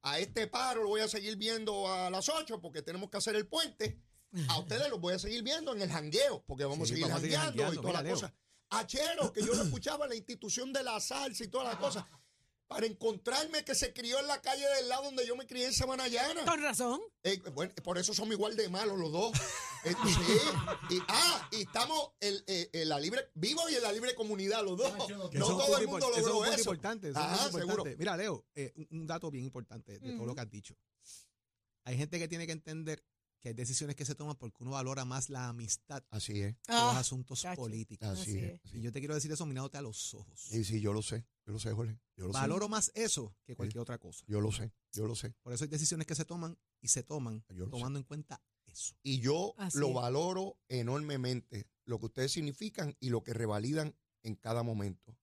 A 0.06 0.20
este 0.20 0.46
paro 0.46 0.84
lo 0.84 0.88
voy 0.90 1.00
a 1.00 1.08
seguir 1.08 1.34
viendo 1.36 1.92
a 1.92 2.08
las 2.10 2.28
8 2.28 2.60
porque 2.60 2.80
tenemos 2.80 3.10
que 3.10 3.16
hacer 3.16 3.34
el 3.34 3.48
puente. 3.48 4.00
A 4.48 4.58
ustedes 4.60 4.88
los 4.88 5.00
voy 5.00 5.14
a 5.14 5.18
seguir 5.18 5.42
viendo 5.42 5.74
en 5.74 5.82
el 5.82 5.90
jangueo 5.90 6.44
porque 6.46 6.64
vamos 6.64 6.86
Sí, 6.88 6.94
a 6.94 6.96
seguir 6.96 7.08
vamos 7.08 7.22
jangueando 7.22 7.74
y 7.74 7.76
todas 7.76 8.02
las 8.02 8.12
cosas. 8.12 8.32
A 8.70 8.86
Chero, 8.86 9.32
que 9.32 9.40
yo 9.40 9.52
lo 9.54 9.64
escuchaba 9.64 10.04
en 10.04 10.10
la 10.10 10.16
institución 10.16 10.72
de 10.72 10.84
la 10.84 11.00
salsa 11.00 11.42
y 11.42 11.48
todas 11.48 11.66
las 11.66 11.76
cosas. 11.76 12.04
Para 12.68 12.86
encontrarme 12.86 13.64
que 13.64 13.74
se 13.76 13.92
crió 13.92 14.18
en 14.18 14.26
la 14.26 14.40
calle 14.42 14.66
del 14.76 14.88
lado 14.88 15.04
donde 15.04 15.24
yo 15.24 15.36
me 15.36 15.46
crié 15.46 15.66
en 15.66 15.72
Sabana 15.72 16.08
Llana. 16.08 16.44
Con 16.44 16.60
razón. 16.60 17.00
Eh, 17.22 17.40
bueno, 17.54 17.72
por 17.84 17.96
eso 17.96 18.12
somos 18.12 18.32
igual 18.34 18.56
de 18.56 18.68
malos 18.68 18.98
los 18.98 19.12
dos. 19.12 19.32
Eh, 19.84 19.92
sí. 20.04 20.94
Y, 20.96 20.98
ah, 21.06 21.48
y 21.52 21.62
estamos 21.62 22.10
en, 22.18 22.34
eh, 22.48 22.68
en 22.72 22.88
la 22.88 22.98
libre, 22.98 23.30
vivo 23.34 23.68
y 23.70 23.74
en 23.76 23.82
la 23.82 23.92
libre 23.92 24.16
comunidad 24.16 24.64
los 24.64 24.76
dos. 24.76 24.92
No 24.92 25.46
todo 25.46 25.78
el 25.78 25.86
mundo 25.86 26.08
impor- 26.08 26.10
eso 26.10 26.16
es 26.18 26.26
logró 26.26 26.44
eso. 26.46 26.58
importante, 26.60 27.10
eso 27.10 27.20
es 27.20 27.26
punto 27.26 27.42
seguro. 27.44 27.60
importante. 27.74 27.96
Mira, 27.98 28.16
Leo, 28.16 28.44
eh, 28.56 28.72
un, 28.90 29.06
dato 29.06 29.30
bien 29.30 29.44
importante 29.44 30.00
de 30.00 30.12
todo 30.16 30.26
lo 30.26 30.34
que 30.34 30.40
has 30.40 30.50
dicho. 30.50 30.74
Hay 31.84 31.96
gente 31.96 32.18
que 32.18 32.26
tiene 32.26 32.46
que 32.46 32.52
entender 32.52 33.04
que 33.40 33.50
hay 33.50 33.54
decisiones 33.54 33.94
que 33.94 34.04
se 34.04 34.16
toman 34.16 34.34
porque 34.34 34.56
uno 34.64 34.72
valora 34.72 35.04
más 35.04 35.28
la 35.30 35.46
amistad 35.48 36.02
Así 36.10 36.40
es, 36.42 36.56
que 36.66 36.72
los 36.72 36.80
Ah, 36.80 36.98
asuntos 36.98 37.44
políticos. 37.54 38.08
así, 38.08 38.22
Así 38.22 38.38
es. 38.38 38.60
es. 38.64 38.74
Y 38.74 38.80
yo 38.80 38.90
te 38.90 38.98
quiero 38.98 39.14
decir 39.14 39.30
eso 39.30 39.46
mirándote 39.46 39.78
a 39.78 39.82
los 39.82 40.14
ojos. 40.14 40.40
Sí, 40.40 40.64
sí, 40.64 40.80
yo 40.80 40.92
lo 40.92 41.02
sé. 41.02 41.24
Yo 41.46 41.52
lo 41.52 41.58
sé, 41.60 41.72
Jorge. 41.72 41.96
Yo 42.16 42.26
lo 42.26 42.32
Valoro 42.32 42.68
más 42.68 42.90
eso 42.94 43.36
que 43.44 43.54
cualquier 43.54 43.80
otra 43.80 43.98
cosa. 43.98 44.24
Yo 44.26 44.40
lo 44.40 44.50
sé. 44.50 44.72
Yo 44.92 45.06
lo 45.06 45.14
sé. 45.14 45.32
Por 45.42 45.52
eso 45.52 45.62
hay 45.64 45.70
decisiones 45.70 46.06
que 46.06 46.16
se 46.16 46.24
toman 46.24 46.58
y 46.80 46.88
se 46.88 47.04
toman 47.04 47.44
Yo 47.50 47.68
tomando 47.68 47.98
en 48.00 48.04
cuenta 48.04 48.42
eso. 48.66 48.96
Y 49.04 49.20
yo 49.20 49.54
Así 49.56 49.78
lo 49.78 49.88
es. 49.88 49.94
valoro 49.94 50.58
enormemente, 50.68 51.68
lo 51.84 52.00
que 52.00 52.06
ustedes 52.06 52.32
significan 52.32 52.96
y 52.98 53.10
lo 53.10 53.22
que 53.22 53.32
revalidan 53.32 53.94
en 54.24 54.34
cada 54.34 54.64
momento. 54.64 55.16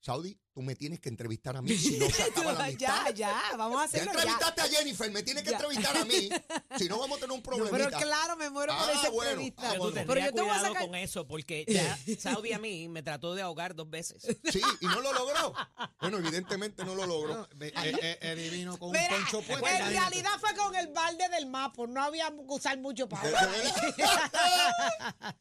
Saudi, 0.00 0.38
tú 0.56 0.62
me 0.62 0.74
tienes 0.74 1.00
que 1.00 1.10
entrevistar 1.10 1.54
a 1.54 1.60
mí 1.62 1.76
si 1.76 1.98
no 1.98 2.08
se 2.08 2.22
acaba 2.22 2.54
la 2.54 2.64
amistad. 2.64 3.08
ya, 3.08 3.10
ya, 3.10 3.42
vamos 3.58 3.76
a 3.76 3.80
Ya 3.82 3.84
hacerlo 3.88 4.12
ya. 4.14 4.18
entrevistaste 4.20 4.60
a 4.62 4.64
Jennifer, 4.64 5.10
me 5.10 5.22
tienes 5.22 5.42
que 5.44 5.50
Ya. 5.50 5.56
entrevistar 5.56 5.96
a 5.98 6.04
mí. 6.06 6.30
Si 6.78 6.88
no, 6.88 6.98
vamos 6.98 7.18
a 7.18 7.20
tener 7.20 7.32
un 7.32 7.36
No, 7.40 7.42
problemita. 7.42 7.76
pero 7.76 7.90
claro, 7.90 8.36
me 8.38 8.48
muero 8.48 8.72
por 8.74 8.88
Ah, 8.88 8.92
esa 8.98 9.10
bueno. 9.10 9.30
entrevista. 9.32 9.62
Ah, 9.66 9.70
Pero 9.72 9.88
tú. 9.90 9.94
Pero 10.06 10.20
yo 10.24 10.32
te 10.32 10.40
voy 10.40 10.50
a 10.50 10.60
sacar- 10.62 10.86
con 10.86 10.94
eso, 10.94 11.28
porque 11.28 11.66
ya 11.68 11.98
Saudi 12.18 12.54
a 12.54 12.58
mí 12.58 12.88
me 12.88 13.02
trató 13.02 13.34
de 13.34 13.42
ahogar 13.42 13.74
dos 13.74 13.90
veces. 13.90 14.22
Sí, 14.50 14.62
y 14.80 14.86
no 14.86 15.02
lo 15.02 15.12
logró. 15.12 15.52
Bueno, 16.00 16.16
evidentemente 16.16 16.86
no 16.86 16.94
lo 16.94 17.04
logró. 17.06 17.46
Él 17.60 18.50
vino 18.50 18.78
con 18.78 18.92
Mira, 18.92 19.08
poncho 19.10 19.42
puesto. 19.42 19.66
en 19.68 19.90
realidad 19.90 20.30
fue 20.40 20.54
con 20.56 20.74
el 20.74 20.86
balde 20.88 21.28
del 21.28 21.44
mapo, 21.48 21.86
no 21.86 22.02
había 22.02 22.28
que 22.30 22.36
usar 22.48 22.78
mucho 22.78 23.06
para 23.10 23.28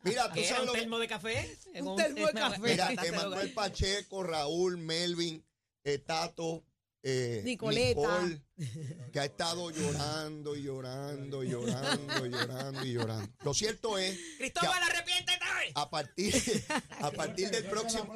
Mira, 0.03 0.27
tú 0.27 0.33
¿Qué 0.33 0.47
era 0.47 0.49
sabes 0.49 0.59
un 0.59 0.65
lo 0.65 0.73
que... 0.73 0.79
termo 0.79 0.99
de 0.99 1.07
café? 1.07 1.57
Un 1.81 1.95
termo 1.95 2.27
de 2.27 2.33
café. 2.33 2.59
Mira, 2.59 2.89
Emanuel. 2.91 3.53
Pacheco, 3.53 4.23
Raúl, 4.23 4.77
Melvin, 5.05 5.45
eh, 5.83 5.99
Tato, 5.99 6.65
eh, 7.03 7.41
Nicoleta. 7.45 8.23
Nicole, 8.23 8.41
que 9.13 9.19
ha 9.19 9.25
estado 9.25 9.69
llorando 9.69 10.55
y 10.55 10.63
llorando 10.63 11.43
y 11.43 11.49
llorando 11.49 12.25
y 12.25 12.29
llorando 12.31 12.85
y 12.85 12.93
llorando. 12.93 13.31
Lo 13.43 13.53
cierto 13.53 13.97
es 13.99 14.17
Cristóbal, 14.39 14.81
arrepiéntete. 14.81 15.45
a 15.75 15.89
partir, 15.91 16.33
a 17.01 17.11
partir 17.11 17.51
del 17.51 17.65
próximo 17.65 18.11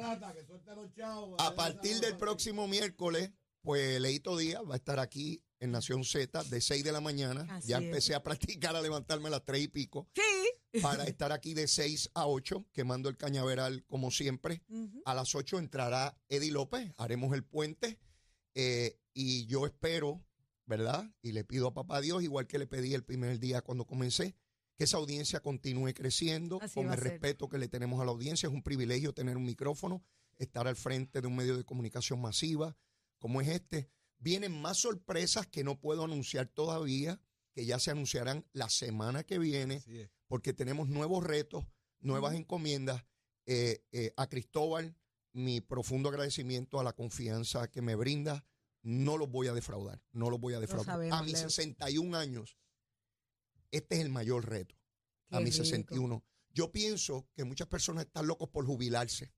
a 1.38 1.54
partir 1.54 2.00
del 2.00 2.16
próximo 2.16 2.66
miércoles, 2.66 3.30
pues 3.62 4.00
Leito 4.00 4.36
Díaz 4.36 4.62
va 4.68 4.74
a 4.74 4.78
estar 4.78 4.98
aquí 4.98 5.44
en 5.60 5.70
Nación 5.70 6.04
Z 6.04 6.42
de 6.44 6.60
6 6.60 6.82
de 6.82 6.92
la 6.92 7.00
mañana. 7.00 7.46
Así 7.50 7.68
ya 7.68 7.78
es. 7.78 7.84
empecé 7.84 8.14
a 8.14 8.22
practicar 8.22 8.74
a 8.74 8.80
levantarme 8.82 9.28
a 9.28 9.32
las 9.32 9.44
3 9.44 9.62
y 9.62 9.68
pico 9.68 10.08
Sí. 10.14 10.22
para 10.82 11.04
estar 11.04 11.32
aquí 11.32 11.54
de 11.54 11.68
6 11.68 12.10
a 12.14 12.26
8, 12.26 12.66
quemando 12.72 13.08
el 13.08 13.16
cañaveral 13.16 13.84
como 13.86 14.10
siempre. 14.10 14.62
A 15.04 15.14
las 15.14 15.34
8 15.34 15.58
entrará 15.58 16.16
Eddie 16.28 16.52
López, 16.52 16.92
haremos 16.96 17.34
el 17.34 17.44
puente 17.44 17.98
eh, 18.54 18.98
y 19.12 19.46
yo 19.46 19.66
espero, 19.66 20.24
¿verdad? 20.66 21.12
Y 21.22 21.32
le 21.32 21.44
pido 21.44 21.68
a 21.68 21.74
papá 21.74 22.00
Dios, 22.00 22.22
igual 22.22 22.46
que 22.46 22.58
le 22.58 22.66
pedí 22.66 22.94
el 22.94 23.04
primer 23.04 23.38
día 23.38 23.62
cuando 23.62 23.84
comencé, 23.84 24.36
que 24.76 24.84
esa 24.84 24.96
audiencia 24.96 25.40
continúe 25.40 25.92
creciendo 25.92 26.58
Así 26.62 26.74
con 26.74 26.90
el 26.90 26.96
respeto 26.98 27.48
que 27.48 27.58
le 27.58 27.68
tenemos 27.68 28.00
a 28.00 28.04
la 28.04 28.12
audiencia. 28.12 28.46
Es 28.48 28.52
un 28.54 28.62
privilegio 28.62 29.12
tener 29.12 29.36
un 29.36 29.44
micrófono, 29.44 30.02
estar 30.38 30.66
al 30.66 30.76
frente 30.76 31.20
de 31.20 31.26
un 31.26 31.36
medio 31.36 31.56
de 31.56 31.64
comunicación 31.64 32.20
masiva 32.20 32.76
como 33.18 33.40
es 33.40 33.48
este. 33.48 33.90
Vienen 34.20 34.60
más 34.60 34.76
sorpresas 34.76 35.46
que 35.46 35.64
no 35.64 35.80
puedo 35.80 36.04
anunciar 36.04 36.46
todavía, 36.46 37.20
que 37.52 37.64
ya 37.64 37.78
se 37.78 37.90
anunciarán 37.90 38.46
la 38.52 38.68
semana 38.68 39.24
que 39.24 39.38
viene 39.38 39.82
porque 40.28 40.52
tenemos 40.52 40.88
nuevos 40.88 41.24
retos, 41.24 41.64
nuevas 42.00 42.34
encomiendas. 42.34 43.04
Eh, 43.46 43.82
eh, 43.90 44.12
a 44.16 44.28
Cristóbal, 44.28 44.94
mi 45.32 45.60
profundo 45.60 46.08
agradecimiento 46.08 46.78
a 46.78 46.84
la 46.84 46.92
confianza 46.92 47.68
que 47.68 47.82
me 47.82 47.96
brinda. 47.96 48.46
No 48.82 49.16
los 49.18 49.28
voy 49.28 49.48
a 49.48 49.54
defraudar, 49.54 50.00
no 50.12 50.30
los 50.30 50.38
voy 50.38 50.54
a 50.54 50.60
defraudar. 50.60 50.86
sabemos, 50.86 51.18
a 51.18 51.22
mis 51.22 51.32
Leo. 51.32 51.50
61 51.50 52.16
años, 52.16 52.58
este 53.70 53.96
es 53.96 54.02
el 54.02 54.10
mayor 54.10 54.48
reto. 54.48 54.76
a 55.30 55.40
mis 55.40 55.54
rico. 55.54 55.64
61. 55.64 56.24
Yo 56.52 56.70
pienso 56.70 57.28
que 57.34 57.44
muchas 57.44 57.68
personas 57.68 58.06
están 58.06 58.26
locos 58.26 58.48
por 58.48 58.64
jubilarse. 58.66 59.32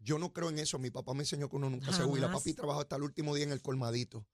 Yo 0.00 0.18
no 0.18 0.32
creo 0.32 0.50
en 0.50 0.58
eso. 0.58 0.78
Mi 0.78 0.90
papá 0.90 1.14
me 1.14 1.22
enseñó 1.22 1.48
que 1.48 1.56
uno 1.56 1.70
nunca 1.70 1.92
se 1.92 2.02
jubila. 2.02 2.26
Jamás. 2.26 2.42
Papi 2.42 2.54
trabajó 2.54 2.80
hasta 2.80 2.96
el 2.96 3.02
último 3.02 3.34
día 3.34 3.44
en 3.44 3.52
el 3.52 3.62
colmadito. 3.62 4.26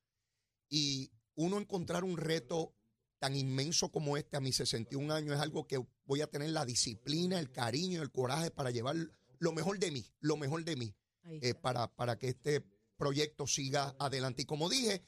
Y 0.68 1.11
uno 1.35 1.59
encontrar 1.59 2.04
un 2.04 2.16
reto 2.16 2.74
tan 3.18 3.37
inmenso 3.37 3.90
como 3.90 4.16
este 4.16 4.37
a 4.37 4.40
mis 4.40 4.56
61 4.56 5.12
años 5.12 5.37
es 5.37 5.40
algo 5.40 5.66
que 5.66 5.85
voy 6.04 6.20
a 6.20 6.26
tener 6.26 6.50
la 6.50 6.64
disciplina, 6.64 7.38
el 7.38 7.50
cariño, 7.50 8.02
el 8.02 8.11
coraje 8.11 8.50
para 8.50 8.70
llevar 8.70 8.96
lo 9.38 9.52
mejor 9.52 9.78
de 9.78 9.90
mí, 9.90 10.04
lo 10.20 10.37
mejor 10.37 10.64
de 10.64 10.76
mí, 10.76 10.94
eh, 11.24 11.54
para, 11.54 11.94
para 11.94 12.18
que 12.18 12.28
este 12.28 12.64
proyecto 12.96 13.46
siga 13.46 13.94
adelante. 13.98 14.42
Y 14.42 14.44
como 14.44 14.68
dije, 14.68 15.02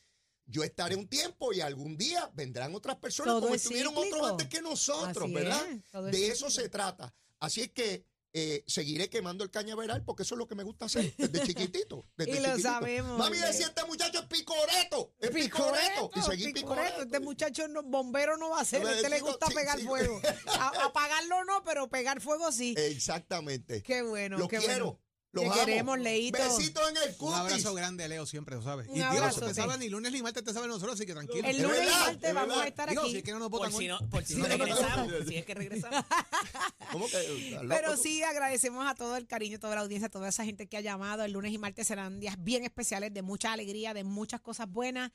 yo 0.46 0.64
estaré 0.64 0.96
un 0.96 1.08
tiempo 1.08 1.52
y 1.52 1.60
algún 1.60 1.96
día 1.96 2.30
vendrán 2.34 2.74
otras 2.74 2.96
personas 2.96 3.34
Todo 3.34 3.42
como 3.42 3.54
es 3.54 3.62
estuvieron 3.62 3.94
otros 3.96 4.30
antes 4.30 4.48
que 4.48 4.62
nosotros, 4.62 5.24
Así 5.24 5.34
¿verdad? 5.34 5.66
es, 5.70 6.12
De 6.12 6.28
eso 6.28 6.50
se 6.50 6.68
trata. 6.68 7.14
Así 7.38 7.60
es 7.60 7.70
que 7.70 8.04
eh, 8.40 8.64
seguiré 8.66 9.08
quemando 9.10 9.42
el 9.44 9.50
cañaveral 9.50 10.04
porque 10.04 10.22
eso 10.22 10.34
es 10.34 10.38
lo 10.38 10.46
que 10.46 10.54
me 10.54 10.62
gusta 10.62 10.84
hacer 10.86 11.12
desde 11.16 11.42
chiquitito. 11.46 12.04
Desde 12.16 12.30
Y 12.32 12.34
lo 12.34 12.40
chiquitito. 12.42 12.68
sabemos, 12.68 13.18
Mami 13.18 13.38
decía, 13.38 13.66
este 13.66 13.84
muchacho 13.84 14.20
es 14.20 14.26
picoreto, 14.26 15.12
es 15.18 15.30
picoreto. 15.30 16.10
Y 16.14 16.20
seguí 16.22 16.52
picoreto. 16.52 17.02
Este 17.02 17.20
muchacho 17.20 17.66
no, 17.68 17.82
bombero 17.82 18.36
no 18.36 18.50
va 18.50 18.60
a 18.60 18.64
ser, 18.64 18.86
a 18.86 18.92
este 18.94 19.08
le 19.08 19.20
gusta 19.20 19.46
sí, 19.48 19.54
pegar 19.54 19.78
sí. 19.78 19.84
fuego. 19.86 20.20
A- 20.58 20.84
apagarlo 20.86 21.44
no, 21.44 21.62
pero 21.64 21.88
pegar 21.88 22.20
fuego 22.20 22.52
sí. 22.52 22.74
Exactamente. 22.76 23.82
Qué 23.82 24.02
bueno, 24.02 24.38
Los 24.38 24.48
qué 24.48 24.58
quiero. 24.58 24.84
bueno. 24.86 25.00
Los 25.30 25.44
Te 25.44 25.50
amo. 25.50 25.60
queremos, 25.60 25.98
Leito. 25.98 26.38
Besitos 26.38 26.88
en 26.88 26.96
el 26.96 27.08
Un 27.10 27.14
cutis. 27.16 27.34
abrazo 27.36 27.74
grande, 27.74 28.08
Leo, 28.08 28.24
siempre, 28.24 28.56
lo 28.56 28.62
sabes. 28.62 28.88
Un 28.88 28.96
y 28.96 29.02
abrazo, 29.02 29.40
te 29.46 29.52
saben 29.52 29.78
ni 29.80 29.90
lunes 29.90 30.10
ni 30.10 30.22
martes 30.22 30.42
te 30.42 30.54
saben 30.54 30.70
nosotros, 30.70 30.94
así 30.94 31.04
que 31.04 31.12
tranquilo. 31.12 31.46
El 31.46 31.56
Es 31.56 31.62
lunes 31.62 31.80
y 31.82 31.90
martes 31.90 32.28
es 32.30 32.34
vamos 32.34 32.56
a 32.56 32.66
estar 32.66 32.88
Digo, 32.88 33.02
aquí. 33.02 33.10
si 33.10 33.16
es 33.18 33.22
que 33.24 33.32
no 33.32 33.38
nos 33.38 33.50
Por 33.50 33.70
si, 33.70 33.88
no, 33.88 33.98
por 34.08 34.24
si 34.24 34.34
no 34.36 34.46
regresamos. 34.46 35.08
no. 35.12 35.24
Si 35.26 35.36
es 35.36 35.44
que 35.44 35.54
regresamos. 35.54 36.02
¿Cómo 36.92 37.06
que? 37.08 37.20
¿Estás 37.48 37.62
loco 37.62 37.74
Pero 37.74 37.96
sí, 37.98 38.22
agradecemos 38.22 38.86
a 38.88 38.94
todo 38.94 39.16
el 39.16 39.26
cariño, 39.26 39.58
toda 39.58 39.74
la 39.74 39.82
audiencia, 39.82 40.08
toda 40.08 40.28
esa 40.30 40.44
gente 40.46 40.66
que 40.66 40.78
ha 40.78 40.80
llamado. 40.80 41.22
El 41.24 41.32
lunes 41.32 41.52
y 41.52 41.58
martes 41.58 41.86
serán 41.86 42.20
días 42.20 42.36
bien 42.42 42.64
especiales, 42.64 43.12
de 43.12 43.20
mucha 43.20 43.52
alegría, 43.52 43.92
de 43.92 44.04
muchas 44.04 44.40
cosas 44.40 44.66
buenas. 44.70 45.10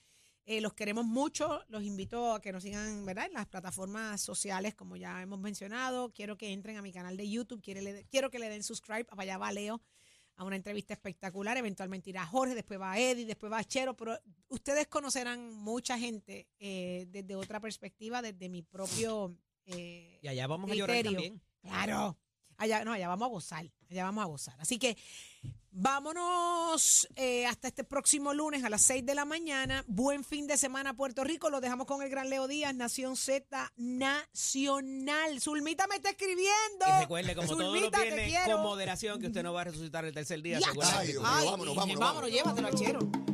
Eh, 0.45 0.61
los 0.61 0.73
queremos 0.73 1.05
mucho. 1.05 1.63
Los 1.69 1.83
invito 1.83 2.33
a 2.33 2.41
que 2.41 2.51
nos 2.51 2.61
sigan 2.63 3.03
¿verdad? 3.05 3.25
en 3.25 3.33
las 3.33 3.47
plataformas 3.47 4.21
sociales, 4.21 4.75
como 4.75 4.95
ya 4.95 5.21
hemos 5.21 5.39
mencionado. 5.39 6.11
Quiero 6.13 6.37
que 6.37 6.51
entren 6.51 6.77
a 6.77 6.81
mi 6.83 6.91
canal 6.91 7.17
de 7.17 7.27
YouTube. 7.29 7.61
Quiero, 7.63 7.81
le- 7.81 8.05
quiero 8.11 8.29
que 8.29 8.37
le 8.39 8.49
den 8.49 8.61
subscribe. 8.61 9.05
Para 9.05 9.23
allá 9.23 9.37
va 9.37 9.51
Leo 9.51 9.81
a 10.35 10.43
una 10.43 10.55
entrevista 10.55 10.93
espectacular. 10.93 11.57
Eventualmente 11.57 12.09
irá 12.09 12.25
Jorge, 12.25 12.55
después 12.55 12.79
va 12.79 12.97
Eddie, 12.97 13.25
después 13.25 13.51
va 13.51 13.63
Chero. 13.63 13.95
Pero 13.95 14.17
ustedes 14.49 14.87
conocerán 14.87 15.53
mucha 15.53 15.97
gente 15.99 16.47
eh, 16.59 17.05
desde 17.09 17.35
otra 17.35 17.59
perspectiva, 17.59 18.21
desde 18.21 18.49
mi 18.49 18.61
propio. 18.61 19.35
eh, 19.65 20.19
Y 20.21 20.27
allá 20.27 20.47
vamos 20.47 20.69
a 20.71 20.75
llorar 20.75 21.03
también. 21.03 21.41
Claro. 21.61 22.17
Allá, 22.57 22.83
no, 22.83 22.93
allá 22.93 23.07
vamos 23.07 23.25
a 23.27 23.29
gozar. 23.29 23.65
Allá 23.89 24.03
vamos 24.05 24.23
a 24.23 24.27
gozar. 24.27 24.55
Así 24.59 24.79
que 24.79 24.97
vámonos 25.71 27.07
eh, 27.15 27.45
hasta 27.45 27.67
este 27.67 27.83
próximo 27.83 28.33
lunes 28.33 28.63
a 28.63 28.69
las 28.69 28.81
6 28.83 29.05
de 29.05 29.15
la 29.15 29.25
mañana. 29.25 29.83
Buen 29.87 30.23
fin 30.23 30.47
de 30.47 30.57
semana, 30.57 30.95
Puerto 30.95 31.23
Rico. 31.23 31.49
Lo 31.49 31.61
dejamos 31.61 31.87
con 31.87 32.01
el 32.01 32.09
gran 32.09 32.29
Leo 32.29 32.47
Díaz, 32.47 32.75
Nación 32.75 33.15
Z 33.15 33.71
Nacional. 33.75 35.41
Zulmita 35.41 35.87
me 35.87 35.95
está 35.95 36.11
escribiendo. 36.11 36.85
Y 36.87 37.01
recuerde, 37.01 37.35
como 37.35 37.47
todos 37.47 37.59
los 37.59 37.73
Zulmita, 37.73 38.01
viernes, 38.01 38.45
con 38.45 38.61
moderación, 38.61 39.19
que 39.19 39.27
usted 39.27 39.43
no 39.43 39.53
va 39.53 39.61
a 39.61 39.65
resucitar 39.65 40.05
el 40.05 40.13
tercer 40.13 40.41
día. 40.41 40.57
Ay, 40.57 41.07
Dios 41.07 41.23
Ay, 41.25 41.45
vámonos, 41.45 41.75
vámonos, 41.75 41.99
vámonos, 41.99 42.31
llévatelo, 42.31 42.67
achero. 42.67 43.32